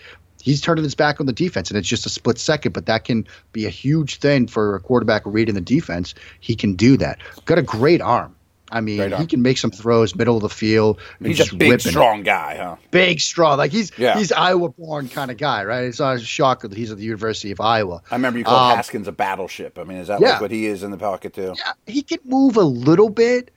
He's 0.43 0.61
turning 0.61 0.85
his 0.85 0.95
back 0.95 1.19
on 1.19 1.25
the 1.25 1.33
defense, 1.33 1.71
and 1.71 1.79
it's 1.79 1.89
just 1.89 2.05
a 2.05 2.11
split 2.11 2.37
second, 2.37 2.73
but 2.73 2.85
that 2.87 3.05
can 3.05 3.27
be 3.53 3.65
a 3.65 3.71
huge 3.71 4.19
thing 4.19 4.49
for 4.49 4.75
a 4.75 4.81
quarterback 4.81 5.23
reading 5.25 5.55
the 5.55 5.63
defense. 5.63 6.15
He 6.41 6.57
can 6.57 6.75
do 6.75 6.99
that. 6.99 7.21
Got 7.47 7.57
a 7.57 7.63
great 7.63 8.03
arm. 8.03 8.37
I 8.73 8.81
mean, 8.81 9.13
he 9.13 9.27
can 9.27 9.43
make 9.43 9.59
some 9.59 9.71
throws 9.71 10.17
middle 10.17 10.37
of 10.37 10.43
the 10.43 10.49
field. 10.49 10.99
He's 11.21 11.37
just 11.37 11.53
a 11.53 11.57
big, 11.57 11.81
strong 11.81 12.23
guy, 12.23 12.57
huh? 12.57 12.77
Big, 12.91 13.21
strong. 13.21 13.59
Like 13.59 13.71
he's 13.71 13.93
yeah. 13.99 14.17
he's 14.17 14.33
Iowa-born 14.33 15.11
kind 15.11 15.31
of 15.31 15.37
guy, 15.37 15.63
right? 15.65 15.85
It's 15.85 16.01
not 16.01 16.17
a 16.17 16.21
shocker 16.21 16.69
that 16.69 16.77
he's 16.77 16.91
at 16.91 16.97
the 16.97 17.05
University 17.05 17.53
of 17.53 17.61
Iowa. 17.61 18.03
I 18.11 18.15
remember 18.15 18.39
you 18.39 18.45
called 18.45 18.73
um, 18.73 18.77
Haskins 18.77 19.07
a 19.09 19.13
battleship. 19.13 19.79
I 19.79 19.85
mean, 19.85 19.99
is 19.99 20.09
that 20.09 20.21
yeah. 20.21 20.33
like 20.33 20.41
what 20.41 20.51
he 20.51 20.67
is 20.67 20.83
in 20.83 20.91
the 20.91 20.97
pocket 20.97 21.35
too? 21.35 21.55
Yeah, 21.57 21.73
he 21.87 22.03
can 22.03 22.21
move 22.25 22.57
a 22.57 22.63
little 22.63 23.11
bit. 23.11 23.51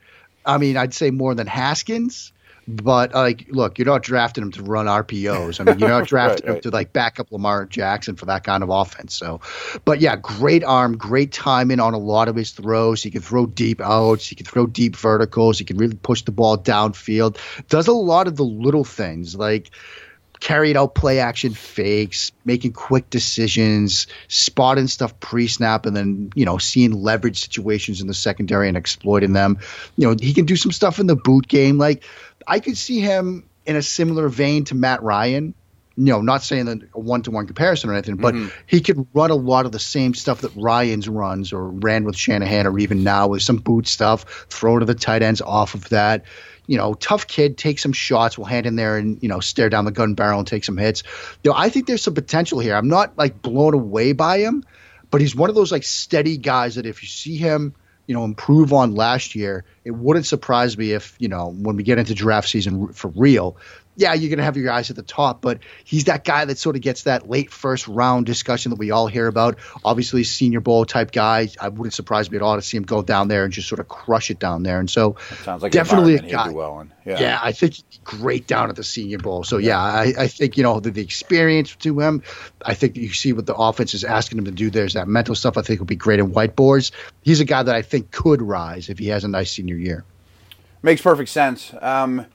I 0.46 0.58
mean, 0.58 0.76
I'd 0.78 0.94
say 0.94 1.12
more 1.12 1.34
than 1.34 1.48
Haskins. 1.48 2.34
But 2.68 3.14
like, 3.14 3.46
look, 3.50 3.78
you're 3.78 3.86
not 3.86 4.02
drafting 4.02 4.44
him 4.44 4.52
to 4.54 4.64
run 4.64 4.88
RPOs. 4.88 5.60
I 5.60 5.64
mean, 5.64 5.80
you're 5.80 5.90
not 5.90 6.08
drafting 6.08 6.48
right, 6.48 6.56
right. 6.56 6.66
him 6.66 6.72
to 6.72 6.76
like 6.76 6.94
back 6.94 7.20
up 7.20 7.32
Lamar 7.32 7.66
Jackson 7.66 8.16
for 8.16 8.26
that 8.26 8.44
kind 8.44 8.64
of 8.64 8.70
offense. 8.70 9.14
So, 9.14 9.42
but 9.86 10.02
yeah, 10.02 10.16
great 10.16 10.64
arm, 10.64 10.98
great 10.98 11.32
timing 11.32 11.80
on 11.80 11.94
a 11.94 12.00
lot 12.00 12.28
of 12.28 12.36
his 12.36 12.52
throws. 12.52 13.04
He 13.04 13.12
can 13.12 13.22
throw 13.22 13.46
deep 13.46 13.82
outs. 13.82 14.28
He 14.28 14.36
can 14.36 14.46
throw 14.46 14.66
deep 14.66 14.96
verticals. 14.96 15.60
He 15.60 15.66
can 15.66 15.78
really 15.78 15.96
push 15.96 16.24
the 16.24 16.32
ball 16.32 16.58
downfield. 16.58 17.38
Does 17.70 17.88
a 17.88 17.94
lot 17.94 18.28
of 18.28 18.36
the 18.36 18.46
little 18.46 18.84
things 18.84 19.36
like 19.36 19.70
carried 20.40 20.78
out 20.78 20.96
play 20.96 21.20
action 21.20 21.54
fakes, 21.54 22.32
making 22.44 22.74
quick 22.74 23.10
decisions, 23.10 24.08
spotting 24.28 24.88
stuff 24.88 25.20
pre 25.20 25.48
snap, 25.48 25.86
and 25.86 25.96
then, 25.96 26.32
you 26.36 26.46
know, 26.46 26.58
seeing 26.58 26.92
leverage 26.92 27.42
situations 27.42 28.02
in 28.02 28.08
the 28.08 28.14
secondary 28.14 28.68
and 28.68 28.78
exploiting 28.78 29.34
them. 29.34 29.58
You 29.98 30.08
know, 30.08 30.16
he 30.20 30.34
can 30.34 30.46
do 30.46 30.56
some 30.56 30.72
stuff 30.72 31.00
in 31.00 31.08
the 31.08 31.16
boot 31.16 31.48
game. 31.48 31.78
Like, 31.78 32.04
I 32.48 32.60
could 32.60 32.78
see 32.78 33.00
him 33.00 33.50
in 33.66 33.76
a 33.76 33.82
similar 33.82 34.30
vein 34.30 34.66
to 34.66 34.76
Matt 34.76 35.04
Ryan. 35.04 35.54
You 35.98 36.06
know, 36.06 36.22
not 36.22 36.44
saying 36.44 36.66
that 36.66 36.80
a 36.94 37.00
one 37.00 37.22
to 37.22 37.32
one 37.32 37.48
comparison 37.48 37.90
or 37.90 37.94
anything, 37.94 38.18
but 38.18 38.36
mm-hmm. 38.36 38.50
he 38.68 38.82
could 38.82 39.08
run 39.14 39.32
a 39.32 39.36
lot 39.36 39.66
of 39.66 39.72
the 39.72 39.80
same 39.80 40.14
stuff 40.14 40.42
that 40.42 40.52
Ryan's 40.54 41.08
runs 41.08 41.54
or 41.54 41.70
ran 41.70 42.04
with 42.04 42.18
Shanahan 42.18 42.68
or 42.68 42.78
even 42.80 43.06
now 43.06 43.30
with 43.30 43.42
some 43.42 43.58
boot 43.58 43.88
stuff, 43.88 44.46
throw 44.50 44.78
to 44.78 44.86
the 44.86 44.94
tight 44.94 45.22
ends 45.22 45.42
off 45.42 45.74
of 45.74 45.88
that. 45.90 46.26
You 46.68 46.78
know, 46.78 46.96
tough 46.96 47.28
kid, 47.28 47.58
take 47.58 47.80
some 47.80 47.94
shots, 47.94 48.38
will 48.38 48.46
hand 48.46 48.66
in 48.66 48.76
there 48.76 48.98
and, 48.98 49.22
you 49.24 49.30
know, 49.30 49.40
stare 49.40 49.70
down 49.70 49.86
the 49.86 49.92
gun 49.92 50.16
barrel 50.16 50.40
and 50.40 50.48
take 50.48 50.66
some 50.66 50.76
hits. 50.76 51.04
You 51.44 51.52
know, 51.52 51.58
I 51.58 51.70
think 51.70 51.88
there's 51.88 52.02
some 52.02 52.16
potential 52.16 52.60
here. 52.60 52.76
I'm 52.76 52.90
not 52.90 53.18
like 53.18 53.42
blown 53.42 53.74
away 53.74 54.12
by 54.12 54.40
him, 54.40 54.66
but 55.12 55.22
he's 55.22 55.36
one 55.36 55.50
of 55.50 55.56
those 55.56 55.72
like 55.72 55.84
steady 55.84 56.36
guys 56.38 56.76
that 56.76 56.86
if 56.86 57.04
you 57.04 57.08
see 57.08 57.38
him– 57.38 57.74
you 58.08 58.14
know, 58.16 58.24
improve 58.24 58.74
on 58.74 58.94
last 58.94 59.36
year, 59.36 59.66
it 59.84 59.92
wouldn't 59.92 60.26
surprise 60.26 60.78
me 60.78 60.92
if, 60.92 61.16
you 61.20 61.28
know, 61.28 61.50
when 61.58 61.76
we 61.76 61.84
get 61.84 61.98
into 61.98 62.14
draft 62.14 62.50
season 62.50 62.94
for 62.94 63.10
real, 63.10 63.58
yeah, 63.96 64.14
you're 64.14 64.30
going 64.30 64.40
to 64.40 64.44
have 64.44 64.58
your 64.58 64.66
guys 64.66 64.90
at 64.90 64.96
the 64.96 65.04
top, 65.04 65.42
but 65.42 65.60
he's 65.84 66.06
that 66.06 66.24
guy 66.24 66.46
that 66.46 66.58
sort 66.58 66.76
of 66.76 66.82
gets 66.82 67.04
that 67.04 67.30
late 67.30 67.52
first 67.52 67.88
round 67.88 68.26
discussion 68.26 68.72
that 68.72 68.80
we 68.80 68.92
all 68.92 69.08
hear 69.08 69.28
about. 69.28 69.58
Obviously, 69.84 70.24
Senior 70.24 70.60
Bowl 70.60 70.86
type 70.86 71.12
guy. 71.12 71.50
I 71.60 71.70
wouldn't 71.70 71.94
surprise 71.94 72.30
me 72.30 72.38
at 72.38 72.44
all 72.44 72.56
to 72.56 72.62
see 72.62 72.78
him 72.78 72.84
go 72.84 73.02
down 73.02 73.28
there 73.28 73.44
and 73.44 73.54
just 73.54 73.68
sort 73.68 73.80
of 73.80 73.88
crush 73.88 74.30
it 74.32 74.40
down 74.40 74.64
there. 74.64 74.80
And 74.80 74.90
so, 74.90 75.16
sounds 75.44 75.64
like 75.64 75.72
definitely 75.72 76.16
a 76.16 76.22
guy. 76.22 76.50
Well 76.50 76.88
yeah. 77.06 77.20
yeah, 77.20 77.40
I 77.42 77.52
think 77.52 77.76
great 78.04 78.48
down 78.48 78.70
at 78.70 78.76
the 78.76 78.84
Senior 78.84 79.20
Bowl. 79.20 79.44
So 79.44 79.58
yeah, 79.58 79.80
I, 79.80 80.14
I 80.18 80.28
think 80.28 80.58
you 80.58 80.64
know 80.64 80.80
the, 80.80 80.90
the, 80.90 81.04
experience 81.04 81.76
to 81.78 82.00
him. 82.00 82.24
I 82.64 82.74
think 82.74 82.98
you 82.98 83.14
see 83.14 83.32
what 83.32 83.46
the 83.46 83.54
offense 83.54 83.94
is 83.94 84.04
asking 84.04 84.40
him 84.40 84.46
to 84.46 84.52
do. 84.52 84.72
There's 84.72 84.94
that 84.94 85.08
mental 85.08 85.36
stuff. 85.36 85.56
I 85.58 85.62
think 85.62 85.80
will 85.80 85.86
be 85.86 85.96
great 85.96 86.20
in 86.20 86.32
whiteboards. 86.32 86.92
He's 87.22 87.40
a 87.40 87.46
guy 87.46 87.62
that 87.62 87.76
I 87.76 87.84
think 87.84 88.12
could 88.12 88.42
rise 88.42 88.90
if 88.90 88.98
he 88.98 89.08
has 89.10 89.24
a 89.24 89.28
nice 89.28 89.52
senior 89.52 89.76
year. 89.76 90.04
Makes 90.82 91.02
perfect 91.02 91.30
sense. 91.30 91.74
Um, 91.80 92.26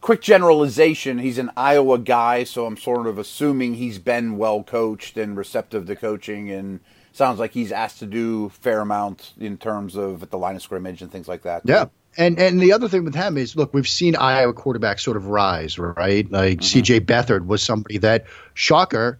quick 0.00 0.20
generalization 0.20 1.18
he's 1.18 1.38
an 1.38 1.50
iowa 1.56 1.98
guy 1.98 2.44
so 2.44 2.66
i'm 2.66 2.76
sort 2.76 3.06
of 3.06 3.18
assuming 3.18 3.74
he's 3.74 3.98
been 3.98 4.36
well 4.38 4.62
coached 4.62 5.16
and 5.16 5.36
receptive 5.36 5.86
to 5.86 5.96
coaching 5.96 6.50
and 6.50 6.80
sounds 7.18 7.38
like 7.38 7.52
he's 7.52 7.72
asked 7.72 7.98
to 7.98 8.06
do 8.06 8.48
fair 8.48 8.80
amount 8.80 9.34
in 9.38 9.58
terms 9.58 9.96
of 9.96 10.22
at 10.22 10.30
the 10.30 10.38
line 10.38 10.56
of 10.56 10.62
scrimmage 10.62 11.02
and 11.02 11.10
things 11.10 11.28
like 11.28 11.42
that. 11.42 11.62
Yeah. 11.64 11.86
And 12.16 12.38
and 12.38 12.58
the 12.60 12.72
other 12.72 12.88
thing 12.88 13.04
with 13.04 13.14
him 13.14 13.36
is 13.36 13.54
look 13.54 13.74
we've 13.74 13.88
seen 13.88 14.16
iowa 14.16 14.54
quarterbacks 14.54 15.00
sort 15.00 15.16
of 15.16 15.26
rise 15.26 15.78
right? 15.78 16.30
Like 16.30 16.60
mm-hmm. 16.60 16.80
cj 16.80 17.00
beathard 17.00 17.46
was 17.46 17.62
somebody 17.62 17.98
that 17.98 18.24
shocker 18.54 19.18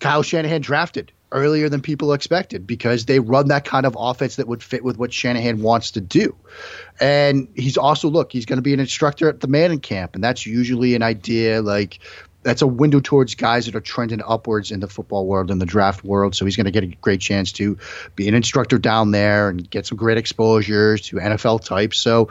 kyle 0.00 0.22
shanahan 0.22 0.62
drafted 0.62 1.12
earlier 1.32 1.68
than 1.68 1.80
people 1.80 2.12
expected 2.12 2.66
because 2.66 3.06
they 3.06 3.20
run 3.20 3.48
that 3.48 3.64
kind 3.64 3.86
of 3.86 3.96
offense 3.98 4.36
that 4.36 4.48
would 4.48 4.62
fit 4.62 4.84
with 4.84 4.98
what 4.98 5.12
Shanahan 5.12 5.62
wants 5.62 5.92
to 5.92 6.00
do. 6.00 6.36
And 7.00 7.48
he's 7.54 7.76
also 7.76 8.08
look, 8.08 8.32
he's 8.32 8.46
going 8.46 8.58
to 8.58 8.62
be 8.62 8.74
an 8.74 8.80
instructor 8.80 9.28
at 9.28 9.40
the 9.40 9.48
Manning 9.48 9.80
camp, 9.80 10.14
and 10.14 10.24
that's 10.24 10.46
usually 10.46 10.94
an 10.94 11.02
idea 11.02 11.62
like 11.62 12.00
that's 12.42 12.62
a 12.62 12.66
window 12.66 13.00
towards 13.00 13.34
guys 13.34 13.66
that 13.66 13.74
are 13.74 13.80
trending 13.80 14.22
upwards 14.26 14.70
in 14.70 14.80
the 14.80 14.88
football 14.88 15.26
world 15.26 15.50
and 15.50 15.60
the 15.60 15.66
draft 15.66 16.04
world. 16.04 16.34
So 16.34 16.44
he's 16.44 16.56
going 16.56 16.64
to 16.66 16.70
get 16.70 16.84
a 16.84 16.86
great 16.86 17.20
chance 17.20 17.52
to 17.52 17.78
be 18.16 18.28
an 18.28 18.34
instructor 18.34 18.78
down 18.78 19.10
there 19.10 19.48
and 19.48 19.68
get 19.68 19.86
some 19.86 19.98
great 19.98 20.16
exposures 20.16 21.02
to 21.08 21.16
NFL 21.16 21.64
types. 21.64 21.98
So, 21.98 22.30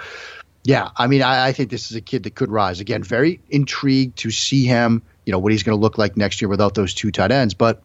yeah, 0.63 0.89
I 0.97 1.07
mean, 1.07 1.21
I, 1.21 1.49
I 1.49 1.53
think 1.53 1.69
this 1.69 1.91
is 1.91 1.97
a 1.97 2.01
kid 2.01 2.23
that 2.23 2.33
could 2.33 2.49
rise. 2.49 2.79
Again, 2.79 3.03
very 3.03 3.39
intrigued 3.49 4.17
to 4.19 4.31
see 4.31 4.65
him, 4.65 5.03
you 5.25 5.31
know, 5.31 5.39
what 5.39 5.51
he's 5.51 5.63
going 5.63 5.77
to 5.77 5.81
look 5.81 5.97
like 5.97 6.17
next 6.17 6.41
year 6.41 6.49
without 6.49 6.73
those 6.73 6.93
two 6.95 7.11
tight 7.11 7.31
ends. 7.31 7.53
But 7.53 7.83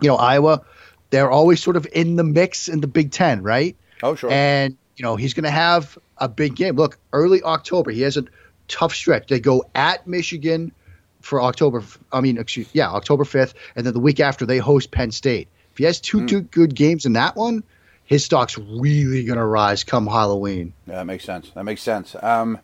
you 0.00 0.08
know, 0.08 0.16
Iowa, 0.16 0.62
they're 1.10 1.30
always 1.30 1.62
sort 1.62 1.76
of 1.76 1.86
in 1.92 2.16
the 2.16 2.24
mix 2.24 2.68
in 2.68 2.80
the 2.80 2.86
Big 2.86 3.12
Ten, 3.12 3.42
right? 3.42 3.76
Oh, 4.02 4.14
sure. 4.14 4.30
And, 4.30 4.76
you 4.96 5.02
know, 5.02 5.16
he's 5.16 5.34
going 5.34 5.44
to 5.44 5.50
have 5.50 5.98
a 6.18 6.28
big 6.28 6.54
game. 6.54 6.76
Look, 6.76 6.98
early 7.12 7.42
October, 7.42 7.90
he 7.90 8.02
has 8.02 8.16
a 8.16 8.24
tough 8.68 8.94
stretch. 8.94 9.28
They 9.28 9.40
go 9.40 9.64
at 9.74 10.06
Michigan 10.06 10.72
for 11.20 11.42
October, 11.42 11.82
I 12.12 12.20
mean, 12.20 12.38
excuse, 12.38 12.68
yeah, 12.72 12.90
October 12.90 13.24
5th. 13.24 13.54
And 13.74 13.86
then 13.86 13.94
the 13.94 14.00
week 14.00 14.20
after, 14.20 14.46
they 14.46 14.58
host 14.58 14.90
Penn 14.90 15.10
State. 15.10 15.48
If 15.72 15.78
he 15.78 15.84
has 15.84 16.00
two, 16.00 16.20
mm. 16.20 16.28
two 16.28 16.40
good 16.42 16.74
games 16.74 17.06
in 17.06 17.14
that 17.14 17.36
one, 17.36 17.64
his 18.04 18.24
stock's 18.24 18.56
really 18.58 19.24
going 19.24 19.38
to 19.38 19.44
rise 19.44 19.84
come 19.84 20.06
Halloween. 20.06 20.72
Yeah, 20.86 20.96
that 20.96 21.06
makes 21.06 21.24
sense. 21.24 21.50
That 21.50 21.64
makes 21.64 21.82
sense. 21.82 22.16
Um, 22.20 22.58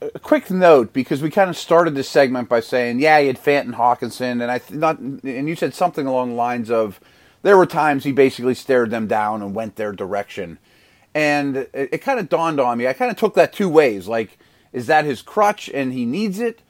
a 0.00 0.18
quick 0.18 0.50
note 0.50 0.92
because 0.92 1.22
we 1.22 1.30
kind 1.30 1.50
of 1.50 1.56
started 1.56 1.94
this 1.94 2.08
segment 2.08 2.48
by 2.48 2.60
saying, 2.60 3.00
yeah, 3.00 3.20
he 3.20 3.26
had 3.26 3.38
Fanton 3.38 3.74
Hockenson, 3.74 4.42
and 4.42 4.50
I 4.50 4.58
th- 4.58 4.78
not, 4.78 4.98
and 4.98 5.48
you 5.48 5.56
said 5.56 5.74
something 5.74 6.06
along 6.06 6.30
the 6.30 6.36
lines 6.36 6.70
of, 6.70 7.00
there 7.42 7.56
were 7.56 7.66
times 7.66 8.04
he 8.04 8.12
basically 8.12 8.54
stared 8.54 8.90
them 8.90 9.06
down 9.06 9.42
and 9.42 9.54
went 9.54 9.76
their 9.76 9.92
direction, 9.92 10.58
and 11.14 11.56
it, 11.56 11.70
it 11.74 11.98
kind 11.98 12.20
of 12.20 12.28
dawned 12.28 12.60
on 12.60 12.78
me. 12.78 12.86
I 12.86 12.92
kind 12.92 13.10
of 13.10 13.16
took 13.16 13.34
that 13.34 13.52
two 13.52 13.68
ways. 13.68 14.06
Like, 14.08 14.38
is 14.72 14.86
that 14.86 15.04
his 15.04 15.22
crutch 15.22 15.68
and 15.72 15.92
he 15.92 16.04
needs 16.04 16.38
it, 16.38 16.62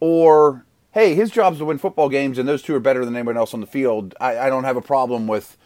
or 0.00 0.64
hey, 0.92 1.14
his 1.14 1.30
job's 1.30 1.58
to 1.58 1.64
win 1.64 1.78
football 1.78 2.08
games, 2.08 2.38
and 2.38 2.48
those 2.48 2.62
two 2.62 2.74
are 2.74 2.80
better 2.80 3.04
than 3.04 3.14
anyone 3.16 3.36
else 3.36 3.52
on 3.52 3.60
the 3.60 3.66
field. 3.66 4.14
I, 4.20 4.38
I 4.38 4.48
don't 4.48 4.64
have 4.64 4.76
a 4.76 4.82
problem 4.82 5.26
with 5.26 5.56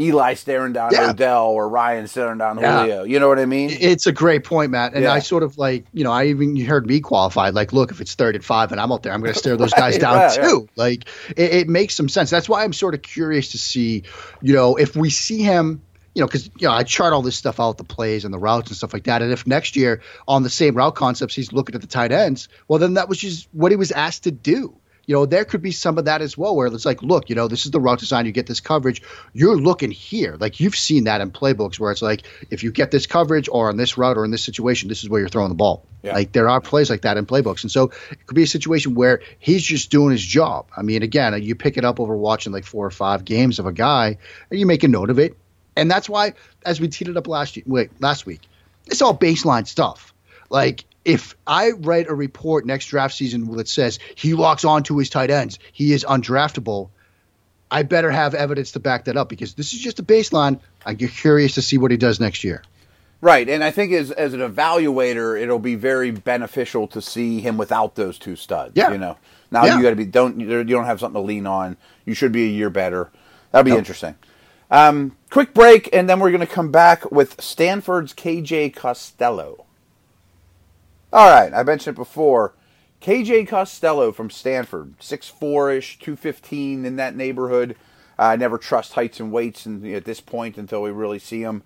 Eli 0.00 0.34
staring 0.34 0.72
down 0.72 0.90
yeah. 0.92 1.10
Odell 1.10 1.46
or 1.46 1.68
Ryan 1.68 2.06
staring 2.06 2.38
down 2.38 2.58
yeah. 2.58 2.80
Julio. 2.80 3.02
You 3.04 3.20
know 3.20 3.28
what 3.28 3.38
I 3.38 3.46
mean? 3.46 3.70
It's 3.70 4.06
a 4.06 4.12
great 4.12 4.44
point, 4.44 4.70
Matt. 4.70 4.94
And 4.94 5.04
yeah. 5.04 5.12
I 5.12 5.18
sort 5.18 5.42
of 5.42 5.58
like, 5.58 5.86
you 5.92 6.04
know, 6.04 6.12
I 6.12 6.26
even 6.26 6.56
you 6.56 6.66
heard 6.66 6.86
me 6.86 7.00
qualified. 7.00 7.54
Like, 7.54 7.72
look, 7.72 7.90
if 7.90 8.00
it's 8.00 8.14
third 8.14 8.34
and 8.34 8.44
five 8.44 8.72
and 8.72 8.80
I'm 8.80 8.90
out 8.92 9.02
there, 9.02 9.12
I'm 9.12 9.20
going 9.20 9.32
to 9.32 9.38
stare 9.38 9.56
those 9.56 9.72
guys 9.74 9.98
down 9.98 10.16
right, 10.16 10.34
too. 10.34 10.68
Like, 10.76 11.04
it, 11.36 11.54
it, 11.54 11.68
makes 11.68 11.94
some 11.94 12.08
sense. 12.08 12.30
That's 12.30 12.48
why 12.48 12.64
I'm 12.64 12.72
sort 12.72 12.94
of 12.94 13.02
curious 13.02 13.52
to 13.52 13.58
see, 13.58 14.04
you 14.40 14.54
know, 14.54 14.76
if 14.76 14.96
we 14.96 15.10
see 15.10 15.42
him 15.42 15.82
you 16.14 16.20
know, 16.20 16.26
because 16.26 16.46
you 16.58 16.66
know 16.66 16.72
I 16.72 16.82
chart 16.82 17.12
all 17.12 17.22
this 17.22 17.36
stuff 17.36 17.60
out, 17.60 17.78
the 17.78 17.84
plays 17.84 18.24
and 18.24 18.34
the 18.34 18.38
routes 18.38 18.68
and 18.68 18.76
stuff 18.76 18.92
like 18.92 19.04
that. 19.04 19.22
And 19.22 19.32
if 19.32 19.46
next 19.46 19.76
year 19.76 20.02
on 20.26 20.42
the 20.42 20.50
same 20.50 20.74
route 20.74 20.96
concepts 20.96 21.34
he's 21.34 21.52
looking 21.52 21.74
at 21.74 21.80
the 21.80 21.86
tight 21.86 22.12
ends, 22.12 22.48
well 22.68 22.78
then 22.78 22.94
that 22.94 23.08
was 23.08 23.18
just 23.18 23.48
what 23.52 23.70
he 23.70 23.76
was 23.76 23.92
asked 23.92 24.24
to 24.24 24.32
do. 24.32 24.74
You 25.10 25.16
know, 25.16 25.26
there 25.26 25.44
could 25.44 25.60
be 25.60 25.72
some 25.72 25.98
of 25.98 26.04
that 26.04 26.22
as 26.22 26.38
well, 26.38 26.54
where 26.54 26.68
it's 26.68 26.84
like, 26.84 27.02
look, 27.02 27.28
you 27.28 27.34
know, 27.34 27.48
this 27.48 27.64
is 27.64 27.72
the 27.72 27.80
route 27.80 27.98
design. 27.98 28.26
You 28.26 28.30
get 28.30 28.46
this 28.46 28.60
coverage. 28.60 29.02
You're 29.32 29.56
looking 29.56 29.90
here, 29.90 30.36
like 30.38 30.60
you've 30.60 30.76
seen 30.76 31.02
that 31.02 31.20
in 31.20 31.32
playbooks, 31.32 31.80
where 31.80 31.90
it's 31.90 32.00
like, 32.00 32.22
if 32.48 32.62
you 32.62 32.70
get 32.70 32.92
this 32.92 33.08
coverage 33.08 33.48
or 33.50 33.70
on 33.70 33.76
this 33.76 33.98
route 33.98 34.16
or 34.16 34.24
in 34.24 34.30
this 34.30 34.44
situation, 34.44 34.88
this 34.88 35.02
is 35.02 35.08
where 35.08 35.18
you're 35.18 35.28
throwing 35.28 35.48
the 35.48 35.56
ball. 35.56 35.84
Yeah. 36.04 36.14
Like 36.14 36.30
there 36.30 36.48
are 36.48 36.60
plays 36.60 36.90
like 36.90 37.02
that 37.02 37.16
in 37.16 37.26
playbooks, 37.26 37.64
and 37.64 37.72
so 37.72 37.90
it 38.12 38.24
could 38.24 38.36
be 38.36 38.44
a 38.44 38.46
situation 38.46 38.94
where 38.94 39.20
he's 39.40 39.64
just 39.64 39.90
doing 39.90 40.12
his 40.12 40.22
job. 40.22 40.68
I 40.76 40.82
mean, 40.82 41.02
again, 41.02 41.42
you 41.42 41.56
pick 41.56 41.76
it 41.76 41.84
up 41.84 41.98
over 41.98 42.16
watching 42.16 42.52
like 42.52 42.64
four 42.64 42.86
or 42.86 42.92
five 42.92 43.24
games 43.24 43.58
of 43.58 43.66
a 43.66 43.72
guy, 43.72 44.16
and 44.48 44.60
you 44.60 44.64
make 44.64 44.84
a 44.84 44.88
note 44.88 45.10
of 45.10 45.18
it, 45.18 45.36
and 45.74 45.90
that's 45.90 46.08
why, 46.08 46.34
as 46.64 46.80
we 46.80 46.86
teed 46.86 47.08
it 47.08 47.16
up 47.16 47.26
last 47.26 47.58
wait, 47.66 47.90
last 48.00 48.26
week, 48.26 48.42
it's 48.86 49.02
all 49.02 49.18
baseline 49.18 49.66
stuff. 49.66 50.14
Like 50.50 50.84
if 51.12 51.34
I 51.46 51.70
write 51.72 52.08
a 52.08 52.14
report 52.14 52.66
next 52.66 52.86
draft 52.86 53.14
season 53.14 53.50
that 53.56 53.68
says 53.68 53.98
he 54.14 54.34
locks 54.34 54.64
on 54.64 54.82
to 54.84 54.98
his 54.98 55.10
tight 55.10 55.30
ends, 55.30 55.58
he 55.72 55.92
is 55.92 56.04
undraftable. 56.08 56.90
I 57.70 57.82
better 57.82 58.10
have 58.10 58.34
evidence 58.34 58.72
to 58.72 58.80
back 58.80 59.04
that 59.04 59.16
up 59.16 59.28
because 59.28 59.54
this 59.54 59.72
is 59.72 59.80
just 59.80 59.98
a 60.00 60.02
baseline. 60.02 60.60
I 60.84 60.94
get 60.94 61.10
curious 61.12 61.54
to 61.54 61.62
see 61.62 61.78
what 61.78 61.90
he 61.90 61.96
does 61.96 62.18
next 62.20 62.42
year. 62.44 62.62
Right, 63.22 63.48
and 63.48 63.62
I 63.62 63.70
think 63.70 63.92
as 63.92 64.10
as 64.10 64.32
an 64.32 64.40
evaluator, 64.40 65.38
it'll 65.40 65.58
be 65.58 65.74
very 65.74 66.10
beneficial 66.10 66.86
to 66.88 67.02
see 67.02 67.40
him 67.40 67.58
without 67.58 67.94
those 67.94 68.18
two 68.18 68.34
studs. 68.34 68.72
Yeah. 68.74 68.90
you 68.92 68.98
know, 68.98 69.18
now 69.50 69.64
Yeah. 69.66 69.76
you 69.76 69.82
got 69.82 69.90
to 69.90 69.96
be 69.96 70.06
don't 70.06 70.40
you 70.40 70.64
don't 70.64 70.86
have 70.86 71.00
something 71.00 71.20
to 71.20 71.26
lean 71.26 71.46
on. 71.46 71.76
You 72.06 72.14
should 72.14 72.32
be 72.32 72.44
a 72.44 72.48
year 72.50 72.70
better. 72.70 73.10
That'll 73.52 73.64
be 73.64 73.70
Nope. 73.72 73.78
interesting. 73.80 74.14
Um, 74.70 75.16
quick 75.30 75.52
break, 75.52 75.88
and 75.92 76.08
then 76.08 76.18
we're 76.20 76.30
going 76.30 76.40
to 76.46 76.46
come 76.46 76.70
back 76.70 77.10
with 77.10 77.40
Stanford's 77.40 78.14
KJ 78.14 78.74
Costello. 78.74 79.66
All 81.12 81.28
right, 81.28 81.52
I 81.52 81.62
mentioned 81.62 81.96
it 81.96 81.98
before. 81.98 82.54
KJ 83.00 83.48
Costello 83.48 84.12
from 84.12 84.30
Stanford, 84.30 84.98
6'4 85.00 85.76
ish, 85.78 85.98
215 85.98 86.84
in 86.84 86.96
that 86.96 87.16
neighborhood. 87.16 87.76
I 88.18 88.36
never 88.36 88.58
trust 88.58 88.92
heights 88.92 89.18
and 89.18 89.32
weights 89.32 89.64
and, 89.64 89.84
at 89.86 90.04
this 90.04 90.20
point 90.20 90.58
until 90.58 90.82
we 90.82 90.90
really 90.90 91.18
see 91.18 91.42
them. 91.42 91.62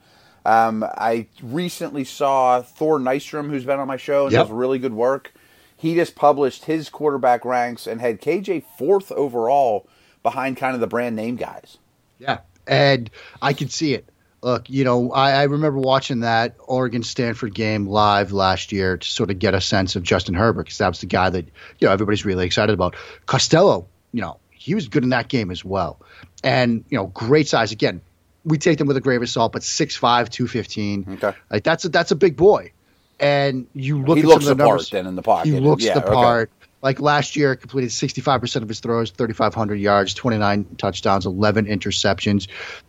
Um, 0.47 0.85
I 0.85 1.27
recently 1.43 2.05
saw 2.05 2.63
Thor 2.63 2.99
Nystrom, 2.99 3.51
who's 3.51 3.65
been 3.65 3.81
on 3.81 3.89
my 3.89 3.97
show 3.97 4.25
and 4.25 4.33
Yep. 4.33 4.43
does 4.45 4.53
really 4.53 4.79
good 4.79 4.93
work. 4.95 5.33
He 5.77 5.95
just 5.95 6.15
published 6.15 6.67
his 6.67 6.89
quarterback 6.89 7.45
ranks 7.45 7.87
and 7.87 8.01
had 8.01 8.21
KJ 8.21 8.65
fourth 8.79 9.11
overall 9.13 9.89
behind 10.23 10.57
kind 10.57 10.75
of 10.75 10.81
the 10.81 10.87
brand 10.87 11.17
name 11.17 11.37
guys. 11.37 11.79
Yeah, 12.19 12.39
and 12.67 13.11
I 13.43 13.53
can 13.53 13.69
see 13.69 13.95
it. 13.95 14.09
Look, 14.45 14.69
you 14.69 14.85
know, 14.85 15.11
I, 15.11 15.31
I 15.31 15.43
remember 15.45 15.79
watching 15.79 16.21
that 16.21 16.57
Oregon 16.67 17.03
Stanford 17.03 17.55
game 17.55 17.87
live 17.87 18.31
last 18.31 18.73
year 18.73 18.99
to 18.99 19.09
sort 19.09 19.31
of 19.31 19.39
get 19.39 19.55
a 19.55 19.61
sense 19.61 19.97
of 19.97 20.03
Justin 20.03 20.35
Herbert 20.35 20.65
because 20.65 20.77
that 20.77 20.89
was 20.89 21.01
the 21.01 21.07
guy 21.07 21.31
that 21.31 21.47
you 21.79 21.87
know 21.87 21.93
everybody's 21.95 22.27
really 22.27 22.45
excited 22.45 22.75
about. 22.75 22.95
Costello, 23.25 23.87
you 24.13 24.21
know, 24.21 24.37
he 24.51 24.75
was 24.75 24.89
good 24.89 25.03
in 25.03 25.09
that 25.09 25.29
game 25.29 25.51
as 25.51 25.65
well, 25.65 25.99
and 26.43 26.85
you 26.91 26.99
know, 26.99 27.07
great 27.07 27.49
size. 27.49 27.73
Again, 27.73 28.03
we 28.45 28.59
take 28.59 28.77
them 28.77 28.87
with 28.87 28.99
a 28.99 29.01
grain 29.01 29.23
of 29.23 29.31
salt, 29.31 29.51
but 29.51 29.63
6'5", 29.63 30.29
215. 30.29 31.07
Okay. 31.15 31.33
like 31.51 31.65
that's 31.65 31.87
a 31.87 31.89
that's 31.89 32.11
a 32.11 32.15
big 32.15 32.37
boy, 32.37 32.71
and 33.19 33.67
you 33.73 34.05
look. 34.05 34.19
he 34.19 34.25
at 34.25 34.29
looks 34.29 34.45
some 34.45 34.53
of 34.53 34.59
the 34.59 34.63
the 34.63 34.69
part 34.69 34.73
numbers, 34.73 34.91
then 34.91 35.07
in 35.07 35.17
the 35.17 35.23
pocket. 35.23 35.55
he 35.55 35.59
looks 35.59 35.85
Yeah, 35.85 35.95
the 35.95 36.05
okay. 36.05 36.13
part. 36.13 36.51
Like 36.83 37.01
last 37.01 37.35
year, 37.35 37.57
completed 37.57 37.89
65% 37.89 38.57
of 38.61 38.69
his 38.69 38.81
throws, 38.81 39.11
3,500 39.11 39.77
yards, 39.77 40.13
29 40.13 40.67
touchdowns, 40.77 41.25
11 41.25 41.65
interceptions. 41.65 42.47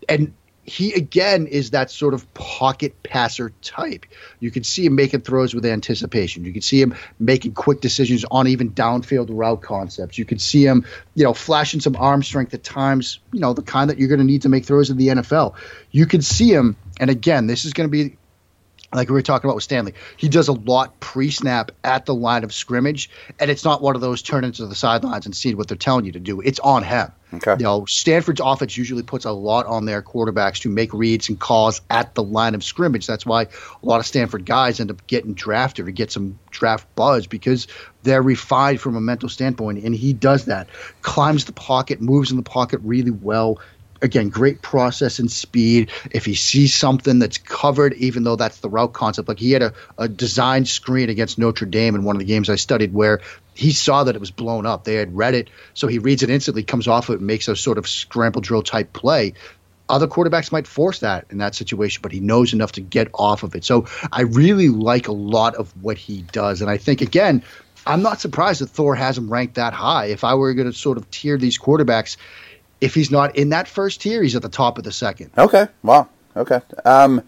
And 0.10 0.34
he, 0.66 0.94
again, 0.94 1.48
is 1.48 1.72
that 1.72 1.92
sort 1.92 2.14
of 2.14 2.32
pocket 2.34 3.04
passer 3.04 3.52
type. 3.62 4.06
You 4.40 4.50
can 4.50 4.64
see 4.64 4.86
him 4.86 4.96
making 4.96 5.22
throws 5.22 5.54
with 5.54 5.66
anticipation. 5.66 6.44
You 6.44 6.54
can 6.54 6.64
see 6.64 6.82
him 6.82 6.96
making 7.20 7.54
quick 7.54 7.82
decisions 7.82 8.26
on 8.32 8.48
even 8.48 8.72
downfield 8.72 9.28
route 9.30 9.62
concepts. 9.62 10.18
You 10.18 10.26
can 10.26 10.40
see 10.40 10.66
him, 10.66 10.86
you 11.14 11.24
know, 11.24 11.34
flashing 11.34 11.82
some 11.82 11.96
arm 11.96 12.24
strength 12.24 12.54
at 12.54 12.64
times, 12.64 13.20
you 13.32 13.40
know, 13.40 13.54
the 13.54 13.62
kind 13.62 13.90
that 13.90 14.00
you're 14.00 14.10
going 14.10 14.20
to 14.20 14.26
need 14.26 14.42
to 14.42 14.50
make 14.50 14.66
throws 14.66 14.90
in 14.90 14.98
the 14.98 15.10
NFL. 15.10 15.54
You 15.92 16.08
can 16.08 16.22
see 16.22 16.52
him, 16.52 16.76
and 17.00 17.10
again, 17.10 17.46
this 17.46 17.66
is 17.66 17.74
going 17.74 17.88
to 17.88 17.92
be 17.92 18.18
like 18.94 19.10
we 19.10 19.14
were 19.14 19.22
talking 19.22 19.48
about 19.48 19.56
with 19.56 19.64
Stanley, 19.64 19.94
he 20.18 20.30
does 20.30 20.48
a 20.48 20.54
lot 20.54 21.00
pre-snap 21.00 21.72
at 21.84 22.06
the 22.06 22.14
line 22.14 22.44
of 22.44 22.54
scrimmage, 22.54 23.10
and 23.40 23.50
it's 23.50 23.66
not 23.66 23.82
one 23.82 23.96
of 23.96 24.02
those 24.02 24.22
turn 24.22 24.44
into 24.44 24.66
the 24.66 24.76
sidelines 24.76 25.26
and 25.26 25.36
see 25.36 25.56
what 25.56 25.68
they're 25.68 25.78
telling 25.78 26.06
you 26.06 26.12
to 26.14 26.20
do. 26.20 26.42
It's 26.42 26.60
on 26.60 26.84
him. 26.84 27.12
Okay. 27.34 27.56
You 27.58 27.64
know, 27.64 27.86
Stanford's 27.86 28.40
offense 28.42 28.78
usually 28.78 29.04
puts 29.04 29.26
a 29.26 29.32
lot 29.32 29.66
on 29.66 29.86
their 29.86 30.02
quarterbacks 30.02 30.62
to 30.62 30.70
make 30.70 30.94
reads 30.94 31.28
and 31.28 31.38
calls 31.38 31.82
at 31.90 32.16
the 32.16 32.24
line 32.24 32.56
of 32.56 32.64
scrimmage. 32.64 33.08
That's 33.08 33.26
why 33.26 33.44
a 33.44 33.48
lot 33.86 34.00
of 34.00 34.06
Stanford 34.06 34.46
guys 34.46 34.80
end 34.80 34.92
up 34.92 35.06
getting 35.08 35.34
drafted 35.34 35.88
or 35.88 35.92
get 35.92 36.12
some 36.12 36.40
draft 36.52 36.88
buzz 36.96 37.28
because 37.28 37.68
they're 38.04 38.22
refined 38.22 38.80
from 38.80 38.96
a 38.96 39.02
mental 39.02 39.28
standpoint, 39.28 39.84
and 39.84 39.96
he 39.96 40.14
does 40.14 40.46
that. 40.46 40.70
Climbs 41.02 41.46
the 41.46 41.52
pocket, 41.52 42.00
moves 42.00 42.32
in 42.32 42.38
the 42.38 42.44
pocket 42.44 42.80
really 42.84 43.12
well 43.12 43.60
again, 44.02 44.30
great 44.30 44.62
process 44.62 45.20
and 45.20 45.32
speed. 45.32 45.92
If 46.12 46.26
he 46.26 46.36
sees 46.36 46.76
something 46.76 47.20
that's 47.20 47.38
covered, 47.38 47.94
even 47.94 48.24
though 48.24 48.36
that's 48.36 48.60
the 48.60 48.70
route 48.70 48.94
concept, 48.94 49.28
like 49.28 49.40
he 49.40 49.52
had 49.52 49.64
a, 49.64 49.74
a 49.98 50.08
design 50.08 50.66
screen 50.66 51.10
against 51.10 51.38
Notre 51.38 51.66
Dame 51.66 51.96
in 51.96 52.04
one 52.04 52.16
of 52.16 52.20
the 52.20 52.26
games 52.26 52.50
I 52.50 52.56
studied 52.56 52.94
where 52.94 53.22
he 53.54 53.72
saw 53.72 54.04
that 54.04 54.16
it 54.16 54.20
was 54.20 54.32
blown 54.32 54.66
up. 54.66 54.84
They 54.84 54.96
had 54.96 55.16
read 55.16 55.34
it, 55.34 55.50
so 55.74 55.88
he 55.88 56.00
reads 56.00 56.24
it 56.24 56.30
instantly, 56.30 56.64
comes 56.64 56.88
off 56.88 57.10
of 57.10 57.16
it, 57.16 57.22
makes 57.22 57.48
a 57.48 57.56
sort 57.56 57.78
of 57.78 57.88
scramble 57.88 58.42
drill 58.42 58.64
type 58.64 58.94
play. 58.94 59.34
Other 59.88 60.08
quarterbacks 60.08 60.52
might 60.52 60.66
force 60.66 61.00
that 61.00 61.26
in 61.30 61.38
that 61.38 61.54
situation, 61.54 62.02
but 62.02 62.12
he 62.12 62.20
knows 62.20 62.54
enough 62.54 62.74
to 62.74 62.82
get 62.82 63.08
off 63.14 63.44
of 63.44 63.56
it. 63.56 63.64
So 63.64 63.86
I 64.12 64.22
really 64.22 64.70
like 64.70 65.08
a 65.08 65.14
lot 65.14 65.56
of 65.56 65.72
what 65.82 65.98
he 65.98 66.24
does. 66.24 66.62
And 66.62 66.72
I 66.72 66.78
think, 66.78 67.02
again, 67.02 67.44
I'm 67.86 68.02
not 68.02 68.20
surprised 68.20 68.62
that 68.62 68.72
Thor 68.72 68.96
has 68.96 69.16
him 69.16 69.32
ranked 69.32 69.56
that 69.56 69.74
high. 69.74 70.06
If 70.06 70.24
I 70.24 70.34
were 70.34 70.54
going 70.56 70.72
to 70.72 70.76
sort 70.76 70.98
of 70.98 71.10
tier 71.12 71.38
these 71.38 71.60
quarterbacks, 71.60 72.18
if 72.82 72.94
he's 72.96 73.12
not 73.12 73.36
in 73.36 73.50
that 73.50 73.68
first 73.68 74.02
tier, 74.02 74.22
he's 74.24 74.36
at 74.36 74.42
the 74.42 74.50
top 74.50 74.78
of 74.78 74.84
the 74.84 74.92
second. 74.92 75.32
Okay. 75.38 75.68
Wow. 75.84 76.10
Okay. 76.36 76.62
Um, 76.84 77.24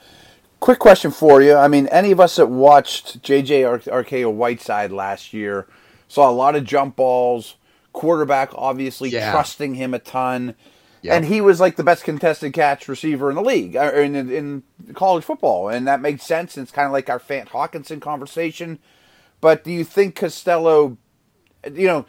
quick 0.60 0.80
question 0.80 1.12
for 1.12 1.42
you. 1.42 1.56
I 1.56 1.68
mean, 1.68 1.88
any 1.88 2.12
of 2.12 2.20
us 2.20 2.36
that 2.36 2.48
watched 2.48 3.22
JJ 3.22 3.66
Ar- 3.68 4.04
Arcega 4.04 4.32
Whiteside 4.34 4.92
last 4.92 5.34
year 5.34 5.68
saw 6.08 6.30
a 6.30 6.32
lot 6.32 6.56
of 6.56 6.64
jump 6.64 6.96
balls. 6.98 7.56
Quarterback 7.94 8.52
obviously 8.54 9.10
Yeah. 9.10 9.32
trusting 9.32 9.76
him 9.76 9.94
a 9.94 10.00
ton, 10.00 10.54
Yep. 11.02 11.16
and 11.16 11.26
he 11.26 11.42
was 11.42 11.60
like 11.60 11.78
the 11.78 11.84
best 11.84 12.04
contested 12.04 12.54
catch 12.54 12.88
receiver 12.88 13.30
in 13.30 13.36
the 13.36 13.42
league 13.42 13.76
or 13.76 13.90
in 13.90 14.16
in 14.16 14.64
college 14.94 15.24
football, 15.24 15.70
and 15.70 15.88
that 15.88 16.00
makes 16.02 16.24
sense. 16.24 16.58
It's 16.58 16.72
kind 16.72 16.86
of 16.86 16.92
like 16.92 17.10
our 17.10 17.20
Fant 17.20 17.48
Hockenson 17.50 18.00
conversation. 18.02 18.78
But 19.42 19.64
do 19.64 19.72
you 19.72 19.84
think 19.84 20.16
Costello, 20.16 20.98
you 21.74 21.88
know, 21.88 22.06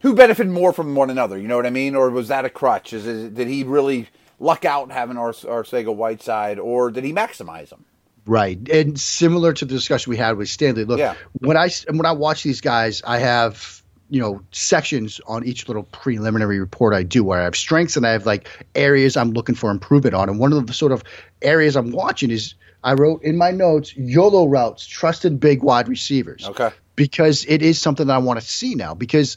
who 0.00 0.14
benefited 0.14 0.52
more 0.52 0.72
from 0.72 0.94
one 0.94 1.10
another? 1.10 1.38
You 1.38 1.48
know 1.48 1.56
what 1.56 1.66
I 1.66 1.70
mean? 1.70 1.94
Or 1.94 2.10
was 2.10 2.28
that 2.28 2.44
a 2.44 2.50
crutch? 2.50 2.92
Is 2.92 3.06
it, 3.06 3.34
did 3.34 3.48
he 3.48 3.64
really 3.64 4.08
luck 4.38 4.64
out 4.64 4.90
having 4.92 5.16
Ar- 5.16 5.32
Arcega 5.32 5.94
Whiteside, 5.94 6.58
or 6.58 6.90
did 6.90 7.04
he 7.04 7.12
maximize 7.12 7.70
him? 7.72 7.84
Right, 8.26 8.58
and 8.68 9.00
similar 9.00 9.54
to 9.54 9.64
the 9.64 9.72
discussion 9.74 10.10
we 10.10 10.18
had 10.18 10.36
with 10.36 10.48
Stanley. 10.50 10.84
Look, 10.84 10.98
Yeah. 10.98 11.14
when 11.40 11.56
I 11.56 11.70
when 11.88 12.04
I 12.04 12.12
watch 12.12 12.42
these 12.42 12.60
guys, 12.60 13.02
I 13.06 13.18
have 13.20 13.82
you 14.10 14.20
know 14.20 14.42
sections 14.52 15.20
on 15.26 15.44
each 15.44 15.66
little 15.66 15.82
preliminary 15.84 16.60
report 16.60 16.92
I 16.94 17.02
do 17.04 17.24
where 17.24 17.40
I 17.40 17.44
have 17.44 17.56
strengths 17.56 17.96
and 17.96 18.06
I 18.06 18.10
have 18.12 18.26
like 18.26 18.48
areas 18.74 19.16
I'm 19.16 19.30
looking 19.32 19.54
for 19.54 19.70
improvement 19.70 20.14
on. 20.14 20.28
And 20.28 20.38
one 20.38 20.52
of 20.52 20.66
the 20.66 20.72
sort 20.74 20.92
of 20.92 21.02
areas 21.40 21.74
I'm 21.74 21.90
watching 21.90 22.30
is 22.30 22.54
I 22.84 22.92
wrote 22.94 23.22
in 23.22 23.36
my 23.38 23.50
notes 23.50 23.96
YOLO 23.96 24.46
routes, 24.46 24.86
trusted 24.86 25.40
big 25.40 25.62
wide 25.62 25.88
receivers. 25.88 26.46
Okay. 26.46 26.70
because 26.96 27.44
it 27.48 27.62
is 27.62 27.80
something 27.80 28.08
that 28.08 28.14
I 28.14 28.18
want 28.18 28.40
to 28.40 28.46
see 28.46 28.74
now. 28.74 28.92
Because 28.94 29.36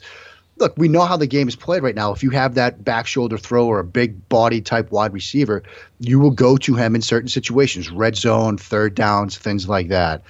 look, 0.62 0.78
we 0.78 0.88
know 0.88 1.02
how 1.02 1.16
the 1.16 1.26
game 1.26 1.48
is 1.48 1.56
played 1.56 1.82
right 1.82 1.94
now. 1.94 2.12
If 2.12 2.22
you 2.22 2.30
have 2.30 2.54
that 2.54 2.82
back 2.82 3.06
shoulder 3.06 3.36
throw 3.36 3.66
or 3.66 3.80
a 3.80 3.84
big 3.84 4.28
body 4.28 4.62
type 4.62 4.90
wide 4.90 5.12
receiver, 5.12 5.64
you 5.98 6.20
will 6.20 6.30
go 6.30 6.56
to 6.56 6.74
him 6.74 6.94
in 6.94 7.02
certain 7.02 7.28
situations, 7.28 7.90
red 7.90 8.16
zone, 8.16 8.56
third 8.56 8.94
downs, 8.94 9.36
things 9.36 9.68
like 9.68 9.88
that. 9.88 10.22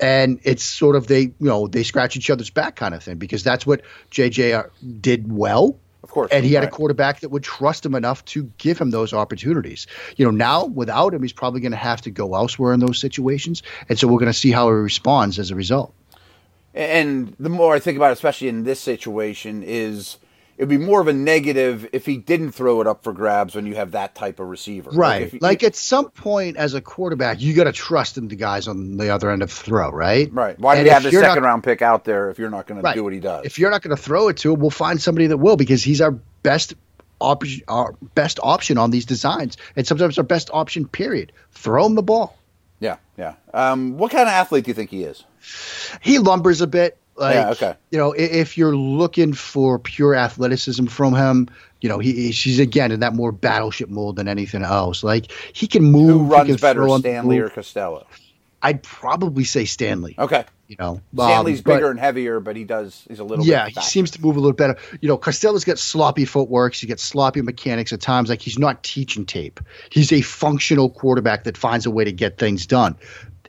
And 0.00 0.38
it's 0.44 0.62
sort 0.62 0.94
of 0.94 1.08
they, 1.08 1.22
you 1.22 1.34
know, 1.40 1.66
they 1.66 1.82
scratch 1.82 2.16
each 2.16 2.30
other's 2.30 2.50
back 2.50 2.76
kind 2.76 2.94
of 2.94 3.02
thing 3.02 3.16
because 3.16 3.42
that's 3.42 3.66
what 3.66 3.82
JJ 4.12 4.54
uh, 4.54 4.68
did 5.00 5.32
well. 5.32 5.76
Of 6.04 6.10
course. 6.10 6.30
And 6.30 6.44
he 6.44 6.52
had 6.52 6.62
a 6.62 6.70
quarterback 6.70 7.20
that 7.20 7.30
would 7.30 7.42
trust 7.42 7.84
him 7.84 7.94
enough 7.94 8.24
to 8.26 8.44
give 8.58 8.78
him 8.78 8.90
those 8.90 9.12
opportunities. 9.12 9.88
You 10.16 10.26
know, 10.26 10.30
now 10.30 10.66
without 10.66 11.12
him, 11.12 11.22
he's 11.22 11.32
probably 11.32 11.60
going 11.60 11.72
to 11.72 11.78
have 11.78 12.02
to 12.02 12.10
go 12.10 12.34
elsewhere 12.36 12.72
in 12.72 12.80
those 12.80 12.98
situations. 12.98 13.64
And 13.88 13.98
so 13.98 14.06
we're 14.06 14.20
going 14.20 14.32
to 14.32 14.38
see 14.38 14.52
how 14.52 14.68
he 14.68 14.74
responds 14.74 15.38
as 15.38 15.50
a 15.50 15.56
result. 15.56 15.92
And 16.78 17.34
the 17.40 17.48
more 17.48 17.74
I 17.74 17.80
think 17.80 17.96
about 17.96 18.10
it, 18.10 18.12
especially 18.12 18.48
in 18.48 18.62
this 18.64 18.78
situation, 18.78 19.62
is 19.64 20.18
it'd 20.56 20.68
be 20.68 20.78
more 20.78 21.00
of 21.00 21.08
a 21.08 21.12
negative 21.12 21.88
if 21.92 22.06
he 22.06 22.16
didn't 22.16 22.52
throw 22.52 22.80
it 22.80 22.86
up 22.86 23.02
for 23.02 23.12
grabs 23.12 23.54
when 23.56 23.66
you 23.66 23.74
have 23.74 23.90
that 23.92 24.14
type 24.14 24.38
of 24.38 24.48
receiver. 24.48 24.90
Right. 24.90 25.32
you- 25.32 25.38
Like 25.42 25.62
at 25.64 25.74
some 25.74 26.10
point 26.10 26.56
as 26.56 26.74
a 26.74 26.80
quarterback, 26.80 27.40
you 27.40 27.52
got 27.54 27.64
to 27.64 27.72
trust 27.72 28.16
in 28.16 28.28
the 28.28 28.36
guys 28.36 28.68
on 28.68 28.96
the 28.96 29.10
other 29.10 29.30
end 29.30 29.42
of 29.42 29.48
the 29.48 29.54
throw, 29.56 29.90
right? 29.90 30.32
right. 30.32 30.58
Why 30.58 30.76
do 30.76 30.84
you 30.84 30.90
have 30.90 31.02
the 31.02 31.10
you're 31.10 31.22
not- 31.22 31.30
second 31.30 31.42
round 31.44 31.64
pick 31.64 31.82
out 31.82 32.04
there 32.04 32.30
if 32.30 32.38
you're 32.38 32.48
not 32.50 32.66
going 32.68 32.80
Right. 32.80 32.92
to 32.92 32.98
do 33.00 33.04
what 33.04 33.12
he 33.12 33.20
does? 33.20 33.44
If 33.44 33.58
you're 33.58 33.70
not 33.72 33.82
going 33.82 33.96
to 33.96 34.00
throw 34.02 34.28
it 34.28 34.36
to 34.38 34.54
him, 34.54 34.60
we'll 34.60 34.70
find 34.70 35.02
somebody 35.02 35.26
that 35.26 35.36
will 35.38 35.56
because 35.56 35.82
he's 35.82 36.00
our 36.00 36.12
best 36.44 36.74
op- 37.20 37.42
our 37.66 37.94
best 38.14 38.38
option 38.42 38.78
on 38.78 38.92
these 38.92 39.04
designs, 39.04 39.56
and 39.74 39.84
sometimes 39.84 40.16
our 40.18 40.22
best 40.24 40.48
option. 40.52 40.86
Period. 40.86 41.32
Throw 41.50 41.84
him 41.86 41.96
the 41.96 42.02
ball. 42.02 42.36
Yeah, 42.78 42.96
yeah. 43.16 43.34
Um, 43.52 43.98
what 43.98 44.12
kind 44.12 44.22
of 44.22 44.28
athlete 44.28 44.64
do 44.64 44.70
you 44.70 44.74
think 44.74 44.90
he 44.90 45.02
is? 45.02 45.24
He 46.00 46.18
lumbers 46.18 46.60
a 46.60 46.66
bit. 46.66 46.98
Like, 47.16 47.34
Yeah, 47.34 47.50
okay. 47.50 47.74
You 47.90 47.98
know, 47.98 48.12
if 48.12 48.56
you're 48.56 48.76
looking 48.76 49.32
for 49.32 49.78
pure 49.78 50.14
athleticism 50.14 50.86
from 50.86 51.14
him, 51.14 51.48
you 51.80 51.88
know, 51.88 51.98
he 51.98 52.12
he- 52.12 52.32
she's 52.32 52.58
again 52.60 52.92
in 52.92 53.00
that 53.00 53.14
more 53.14 53.32
battleship 53.32 53.88
mold 53.88 54.16
than 54.16 54.28
anything 54.28 54.62
else. 54.62 55.02
Like 55.02 55.32
he 55.52 55.66
can 55.66 55.82
move. 55.84 56.10
Who 56.10 56.24
runs 56.24 56.60
better, 56.60 56.80
throw 56.82 56.92
on 56.92 57.02
the 57.02 57.08
Stanley 57.08 57.38
or. 57.38 57.48
Costello? 57.50 58.06
I'd 58.60 58.82
probably 58.82 59.44
say 59.44 59.64
Stanley. 59.66 60.16
Okay. 60.18 60.44
You 60.66 60.74
know, 60.80 61.00
Stanley's 61.14 61.58
Um, 61.58 61.62
but- 61.64 61.74
bigger 61.76 61.90
and 61.90 61.98
heavier, 62.00 62.40
but 62.40 62.56
he 62.56 62.64
does. 62.64 63.04
He's 63.08 63.20
a 63.20 63.24
little. 63.24 63.44
yeah, 63.44 63.66
bit 63.66 63.78
he 63.78 63.80
seems 63.82 64.10
to 64.12 64.20
move 64.20 64.36
a 64.36 64.40
little 64.40 64.52
better. 64.56 64.76
You 65.00 65.08
know, 65.08 65.16
Costello's 65.16 65.64
got 65.64 65.78
sloppy 65.78 66.24
footwork. 66.24 66.74
He's 66.74 66.88
got 66.88 66.98
sloppy 67.00 67.40
mechanics 67.40 67.92
at 67.92 68.00
times. 68.00 68.28
Like 68.28 68.42
he's 68.42 68.58
not 68.58 68.82
teaching 68.82 69.24
tape. 69.26 69.60
He's 69.90 70.12
a 70.12 70.20
functional 70.20 70.90
quarterback 70.90 71.44
that 71.44 71.56
finds 71.56 71.86
a 71.86 71.90
way 71.90 72.04
to 72.04 72.12
get 72.12 72.36
things 72.38 72.66
done. 72.66 72.96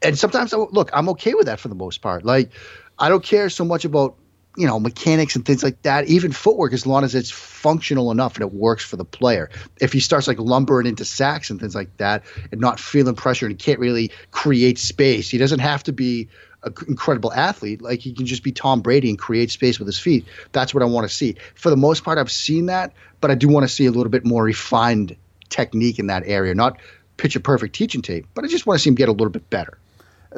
And 0.01 0.17
sometimes, 0.17 0.53
I, 0.53 0.57
look, 0.57 0.89
I'm 0.93 1.09
okay 1.09 1.33
with 1.33 1.47
that 1.47 1.59
for 1.59 1.67
the 1.67 1.75
most 1.75 2.01
part. 2.01 2.25
Like, 2.25 2.51
I 2.97 3.09
don't 3.09 3.23
care 3.23 3.49
so 3.49 3.65
much 3.65 3.85
about 3.85 4.15
you 4.57 4.67
know 4.67 4.79
mechanics 4.79 5.35
and 5.35 5.45
things 5.45 5.63
like 5.63 5.81
that. 5.83 6.07
Even 6.07 6.31
footwork, 6.31 6.73
as 6.73 6.85
long 6.85 7.03
as 7.03 7.15
it's 7.15 7.31
functional 7.31 8.12
enough 8.12 8.35
and 8.35 8.43
it 8.43 8.53
works 8.53 8.83
for 8.83 8.97
the 8.97 9.05
player. 9.05 9.49
If 9.79 9.93
he 9.93 9.99
starts 9.99 10.27
like 10.27 10.39
lumbering 10.39 10.88
into 10.88 11.05
sacks 11.05 11.49
and 11.49 11.59
things 11.59 11.75
like 11.75 11.95
that, 11.97 12.23
and 12.51 12.59
not 12.59 12.79
feeling 12.79 13.15
pressure 13.15 13.45
and 13.45 13.57
can't 13.57 13.79
really 13.79 14.12
create 14.31 14.77
space, 14.77 15.29
he 15.29 15.38
doesn't 15.38 15.59
have 15.59 15.83
to 15.83 15.93
be 15.93 16.29
an 16.63 16.73
incredible 16.88 17.31
athlete. 17.31 17.81
Like 17.81 17.99
he 17.99 18.12
can 18.12 18.25
just 18.25 18.43
be 18.43 18.51
Tom 18.51 18.81
Brady 18.81 19.09
and 19.09 19.17
create 19.17 19.51
space 19.51 19.79
with 19.79 19.88
his 19.88 19.99
feet. 19.99 20.25
That's 20.51 20.73
what 20.73 20.83
I 20.83 20.88
want 20.88 21.07
to 21.07 21.13
see. 21.13 21.35
For 21.55 21.69
the 21.69 21.77
most 21.77 22.03
part, 22.03 22.17
I've 22.17 22.31
seen 22.31 22.65
that, 22.65 22.93
but 23.21 23.31
I 23.31 23.35
do 23.35 23.47
want 23.47 23.63
to 23.63 23.73
see 23.73 23.85
a 23.85 23.91
little 23.91 24.09
bit 24.09 24.25
more 24.25 24.43
refined 24.43 25.15
technique 25.49 25.99
in 25.99 26.07
that 26.07 26.23
area. 26.25 26.53
Not 26.53 26.79
picture 27.17 27.39
perfect 27.39 27.75
teaching 27.75 28.01
tape, 28.01 28.27
but 28.33 28.43
I 28.43 28.47
just 28.47 28.65
want 28.65 28.77
to 28.79 28.83
see 28.83 28.89
him 28.89 28.95
get 28.95 29.09
a 29.09 29.13
little 29.13 29.29
bit 29.29 29.49
better. 29.49 29.77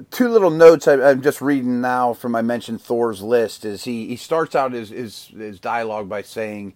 Two 0.09 0.29
little 0.29 0.49
notes 0.49 0.87
I, 0.87 1.01
I'm 1.01 1.21
just 1.21 1.41
reading 1.41 1.81
now 1.81 2.13
from 2.13 2.35
I 2.35 2.41
mentioned 2.41 2.81
Thor's 2.81 3.21
list 3.21 3.65
is 3.65 3.83
he 3.83 4.07
he 4.07 4.15
starts 4.15 4.55
out 4.55 4.71
his 4.71 4.89
his, 4.89 5.25
his 5.27 5.59
dialogue 5.59 6.09
by 6.09 6.21
saying 6.21 6.73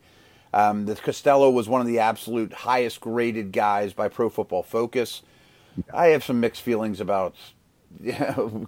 um, 0.53 0.85
that 0.85 1.01
Costello 1.01 1.49
was 1.49 1.67
one 1.67 1.81
of 1.81 1.87
the 1.87 1.99
absolute 1.99 2.53
highest 2.53 3.01
graded 3.01 3.51
guys 3.51 3.93
by 3.93 4.07
Pro 4.07 4.29
Football 4.29 4.63
Focus. 4.63 5.21
I 5.93 6.07
have 6.07 6.23
some 6.23 6.39
mixed 6.39 6.61
feelings 6.61 6.99
about. 7.01 7.35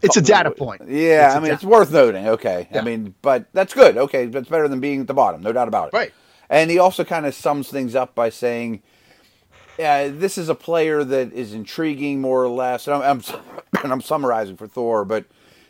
It's 0.01 0.15
a 0.15 0.21
data 0.21 0.51
point. 0.51 0.83
Yeah, 0.87 1.27
It's 1.27 1.35
I 1.35 1.39
mean 1.39 1.51
it's 1.51 1.63
worth 1.63 1.91
noting. 1.91 2.27
Okay, 2.27 2.69
I 2.73 2.81
mean, 2.81 3.13
but 3.21 3.47
that's 3.53 3.73
good. 3.73 3.97
Okay, 3.97 4.25
that's 4.27 4.47
better 4.47 4.67
than 4.67 4.79
being 4.79 5.01
at 5.01 5.07
the 5.07 5.13
bottom, 5.13 5.41
no 5.41 5.51
doubt 5.51 5.67
about 5.67 5.89
it. 5.89 5.93
Right. 5.93 6.13
And 6.49 6.71
he 6.71 6.79
also 6.79 7.03
kind 7.03 7.25
of 7.25 7.35
sums 7.35 7.69
things 7.69 7.93
up 7.95 8.15
by 8.15 8.29
saying, 8.29 8.81
uh, 9.79 10.09
"This 10.11 10.37
is 10.37 10.49
a 10.49 10.55
player 10.55 11.03
that 11.03 11.33
is 11.33 11.53
intriguing, 11.53 12.21
more 12.21 12.43
or 12.43 12.49
less." 12.49 12.87
And 12.87 12.95
I'm, 12.95 13.01
I'm 13.03 13.41
and 13.83 13.91
I'm 13.91 14.01
summarizing 14.01 14.57
for 14.57 14.67
Thor, 14.67 15.05
but 15.05 15.25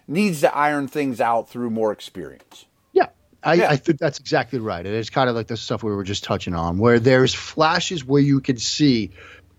needs 0.08 0.42
to 0.42 0.56
iron 0.56 0.88
things 0.88 1.20
out 1.20 1.50
through 1.50 1.70
more 1.70 1.92
experience. 1.92 2.66
Yeah. 2.94 3.08
I, 3.44 3.54
Yeah. 3.56 3.70
I 3.70 3.76
think 3.76 4.00
that's 4.00 4.20
exactly 4.20 4.60
right. 4.60 4.86
It 4.86 4.94
is 4.94 5.10
kind 5.10 5.30
of 5.30 5.36
like 5.36 5.48
the 5.48 5.58
stuff 5.58 5.84
we 5.84 5.92
were 5.92 6.04
just 6.04 6.24
touching 6.24 6.56
on, 6.56 6.78
where 6.78 7.00
there's 7.00 7.34
flashes 7.34 8.06
where 8.06 8.22
you 8.22 8.40
can 8.40 8.58
see 8.58 9.12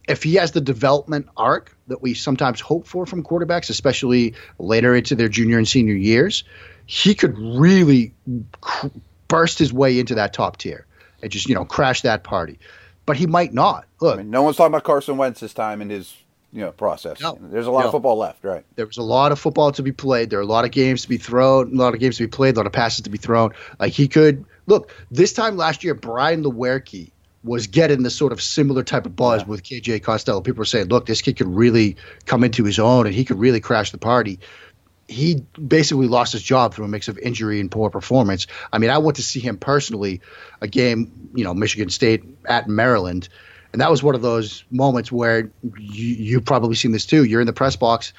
if 0.08 0.22
he 0.22 0.34
has 0.37 0.52
the 0.52 0.61
development 0.61 1.28
arc 1.37 1.76
that 1.88 2.00
we 2.00 2.14
sometimes 2.14 2.61
hope 2.61 2.87
for 2.87 3.04
from 3.06 3.22
quarterbacks, 3.22 3.68
especially 3.68 4.34
later 4.58 4.96
into 4.96 5.14
their 5.14 5.28
junior 5.28 5.58
and 5.58 5.68
senior 5.68 5.94
years, 5.94 6.44
he 6.87 7.14
could 7.14 7.38
really 7.38 8.14
cr- 8.62 8.88
burst 9.28 9.58
his 9.58 9.72
way 9.72 10.00
into 10.00 10.14
that 10.14 10.32
top 10.32 10.56
tier 10.56 10.87
and 11.22 11.30
just, 11.30 11.48
you 11.48 11.54
know, 11.54 11.66
crash 11.66 12.00
that 12.02 12.24
party. 12.24 12.58
But 13.09 13.16
he 13.16 13.27
might 13.27 13.53
not. 13.55 13.87
Look, 14.01 14.14
I 14.14 14.23
mean, 14.23 14.31
no 14.31 14.42
one's 14.42 14.57
talking 14.59 14.71
about 14.73 14.85
Carson 14.85 15.16
Wentz 15.16 15.40
this 15.40 15.55
time 15.55 15.81
in 15.83 15.88
his 15.90 16.14
you 16.53 16.61
know 16.61 16.73
process. 16.73 17.21
No. 17.21 17.38
There's 17.40 17.66
a 17.66 17.71
lot 17.71 17.81
No. 17.81 17.87
of 17.87 17.92
football 17.92 18.16
left, 18.18 18.44
right? 18.44 18.64
There 18.77 18.87
was 18.87 18.99
a 18.99 19.03
lot 19.03 19.33
of 19.33 19.38
football 19.38 19.73
to 19.73 19.83
be 19.83 19.92
played. 19.92 20.29
There 20.31 20.38
are 20.38 20.42
a 20.42 20.47
lot 20.47 20.64
of 20.66 20.71
games 20.71 21.03
to 21.03 21.09
be 21.09 21.16
thrown, 21.16 21.73
a 21.73 21.77
lot 21.77 21.94
of 21.94 22.01
games 22.01 22.18
to 22.18 22.25
be 22.25 22.29
played, 22.29 22.55
a 22.57 22.59
lot 22.61 22.66
of 22.66 22.73
passes 22.73 23.03
to 23.05 23.11
be 23.11 23.18
thrown. 23.18 23.53
Like 23.81 23.92
he 23.94 24.09
could 24.09 24.44
look 24.66 24.94
this 25.11 25.33
time 25.33 25.57
last 25.57 25.85
year, 25.85 25.94
Brian 25.94 26.44
Lewerke 26.44 27.11
was 27.44 27.66
getting 27.68 28.03
the 28.03 28.11
sort 28.11 28.33
of 28.33 28.42
similar 28.42 28.83
type 28.83 29.07
of 29.07 29.16
buzz 29.16 29.47
with 29.47 29.62
KJ 29.62 30.03
Costello. 30.03 30.40
People 30.42 30.59
were 30.59 30.64
saying, 30.66 30.88
"Look, 30.88 31.07
this 31.07 31.23
kid 31.23 31.38
could 31.38 31.47
really 31.49 31.97
come 32.27 32.44
into 32.44 32.64
his 32.64 32.79
own, 32.79 33.07
and 33.07 33.14
he 33.14 33.25
could 33.25 33.38
really 33.38 33.61
crash 33.61 33.90
the 33.90 33.97
party." 33.99 34.38
He 35.09 35.47
basically 35.66 36.07
lost 36.07 36.33
his 36.35 36.42
job 36.42 36.75
through 36.75 36.85
a 36.85 36.88
mix 36.88 37.09
of 37.09 37.18
injury 37.18 37.61
and 37.61 37.71
poor 37.71 37.88
performance. 37.88 38.47
I 38.73 38.79
mean, 38.79 38.90
I 38.90 38.99
went 38.99 39.16
to 39.16 39.23
see 39.23 39.40
him 39.40 39.57
personally, 39.57 40.21
a 40.61 40.68
game, 40.68 41.31
you 41.35 41.44
know, 41.44 41.55
Michigan 41.55 41.88
State 41.88 42.25
at 42.47 42.68
Maryland, 42.68 43.29
and 43.73 43.81
that 43.81 43.90
was 43.90 44.03
one 44.03 44.14
of 44.14 44.23
those 44.23 44.64
moments 44.71 45.12
where 45.12 45.51
you, 45.79 46.14
you've 46.14 46.44
probably 46.44 46.75
seen 46.75 46.92
this 46.92 47.07
too. 47.07 47.25
You're 47.25 47.40
in 47.40 47.47
the 47.47 47.53
press 47.53 47.77
box, 47.77 48.12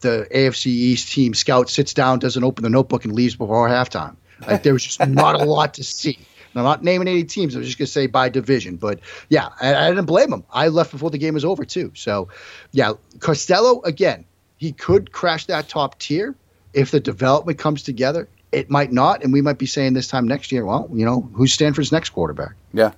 the 0.00 0.26
AFC 0.32 0.66
East 0.66 1.12
team 1.12 1.34
scout 1.34 1.70
sits 1.70 1.94
down, 1.94 2.18
doesn't 2.18 2.44
open 2.44 2.62
the 2.62 2.70
notebook, 2.70 3.04
and 3.04 3.14
leaves 3.14 3.34
before 3.34 3.68
halftime. 3.68 4.16
Like 4.46 4.62
there 4.62 4.72
was 4.72 4.84
just 4.84 5.00
not 5.08 5.40
a 5.40 5.44
lot 5.44 5.74
to 5.74 5.84
see. 5.84 6.18
And 6.52 6.60
I'm 6.60 6.64
not 6.64 6.84
naming 6.84 7.08
any 7.08 7.24
teams. 7.24 7.54
I'm 7.54 7.62
just 7.62 7.78
gonna 7.78 7.86
say 7.86 8.06
by 8.06 8.28
division. 8.28 8.76
But 8.76 9.00
yeah, 9.28 9.48
I, 9.60 9.74
I 9.74 9.88
didn't 9.88 10.06
blame 10.06 10.32
him. 10.32 10.44
I 10.52 10.68
left 10.68 10.92
before 10.92 11.10
the 11.10 11.18
game 11.18 11.34
was 11.34 11.44
over 11.44 11.64
too. 11.64 11.92
So 11.94 12.28
yeah, 12.72 12.92
Costello 13.20 13.80
again, 13.82 14.25
he 14.56 14.72
could 14.72 15.12
crash 15.12 15.46
that 15.46 15.68
top 15.68 15.98
tier 15.98 16.34
if 16.72 16.90
the 16.90 17.00
development 17.00 17.58
comes 17.58 17.82
together. 17.82 18.28
It 18.52 18.70
might 18.70 18.92
not, 18.92 19.22
and 19.22 19.32
we 19.32 19.42
might 19.42 19.58
be 19.58 19.66
saying 19.66 19.94
this 19.94 20.08
time 20.08 20.26
next 20.26 20.52
year. 20.52 20.64
Well, 20.64 20.88
you 20.92 21.04
know, 21.04 21.28
who's 21.34 21.52
Stanford's 21.52 21.92
next 21.92 22.10
quarterback? 22.10 22.52
Yeah. 22.72 22.92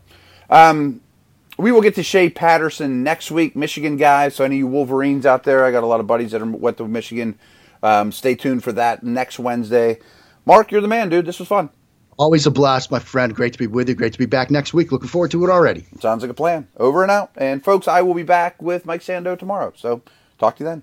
Um, 0.50 1.00
we 1.58 1.72
will 1.72 1.80
get 1.80 1.96
to 1.96 2.02
Shea 2.02 2.30
Patterson 2.30 3.02
next 3.02 3.30
week, 3.30 3.56
Michigan 3.56 3.96
guys. 3.96 4.36
So 4.36 4.44
any 4.44 4.58
you 4.58 4.66
Wolverines 4.66 5.26
out 5.26 5.44
there, 5.44 5.64
I 5.64 5.72
got 5.72 5.82
a 5.82 5.86
lot 5.86 6.00
of 6.00 6.06
buddies 6.06 6.30
that 6.30 6.40
are 6.40 6.46
went 6.46 6.76
to 6.78 6.86
Michigan. 6.86 7.38
Um, 7.82 8.12
stay 8.12 8.34
tuned 8.34 8.62
for 8.62 8.72
that 8.72 9.02
next 9.02 9.38
Wednesday. 9.38 9.98
Mark, 10.46 10.70
you're 10.70 10.80
the 10.80 10.88
man, 10.88 11.08
dude. 11.08 11.26
This 11.26 11.38
was 11.38 11.48
fun. 11.48 11.70
Always 12.18 12.46
a 12.46 12.50
blast, 12.50 12.90
my 12.90 12.98
friend. 12.98 13.34
Great 13.34 13.52
to 13.52 13.58
be 13.58 13.68
with 13.68 13.88
you. 13.88 13.94
Great 13.94 14.12
to 14.12 14.18
be 14.18 14.26
back 14.26 14.50
next 14.50 14.74
week. 14.74 14.90
Looking 14.90 15.08
forward 15.08 15.30
to 15.32 15.44
it 15.44 15.50
already. 15.50 15.86
Sounds 16.00 16.22
like 16.22 16.30
a 16.30 16.34
plan. 16.34 16.66
Over 16.76 17.02
and 17.02 17.10
out. 17.12 17.30
And 17.36 17.64
folks, 17.64 17.86
I 17.86 18.02
will 18.02 18.14
be 18.14 18.24
back 18.24 18.60
with 18.60 18.86
Mike 18.86 19.02
Sando 19.02 19.38
tomorrow. 19.38 19.72
So 19.76 20.02
talk 20.38 20.56
to 20.56 20.64
you 20.64 20.70
then. 20.70 20.82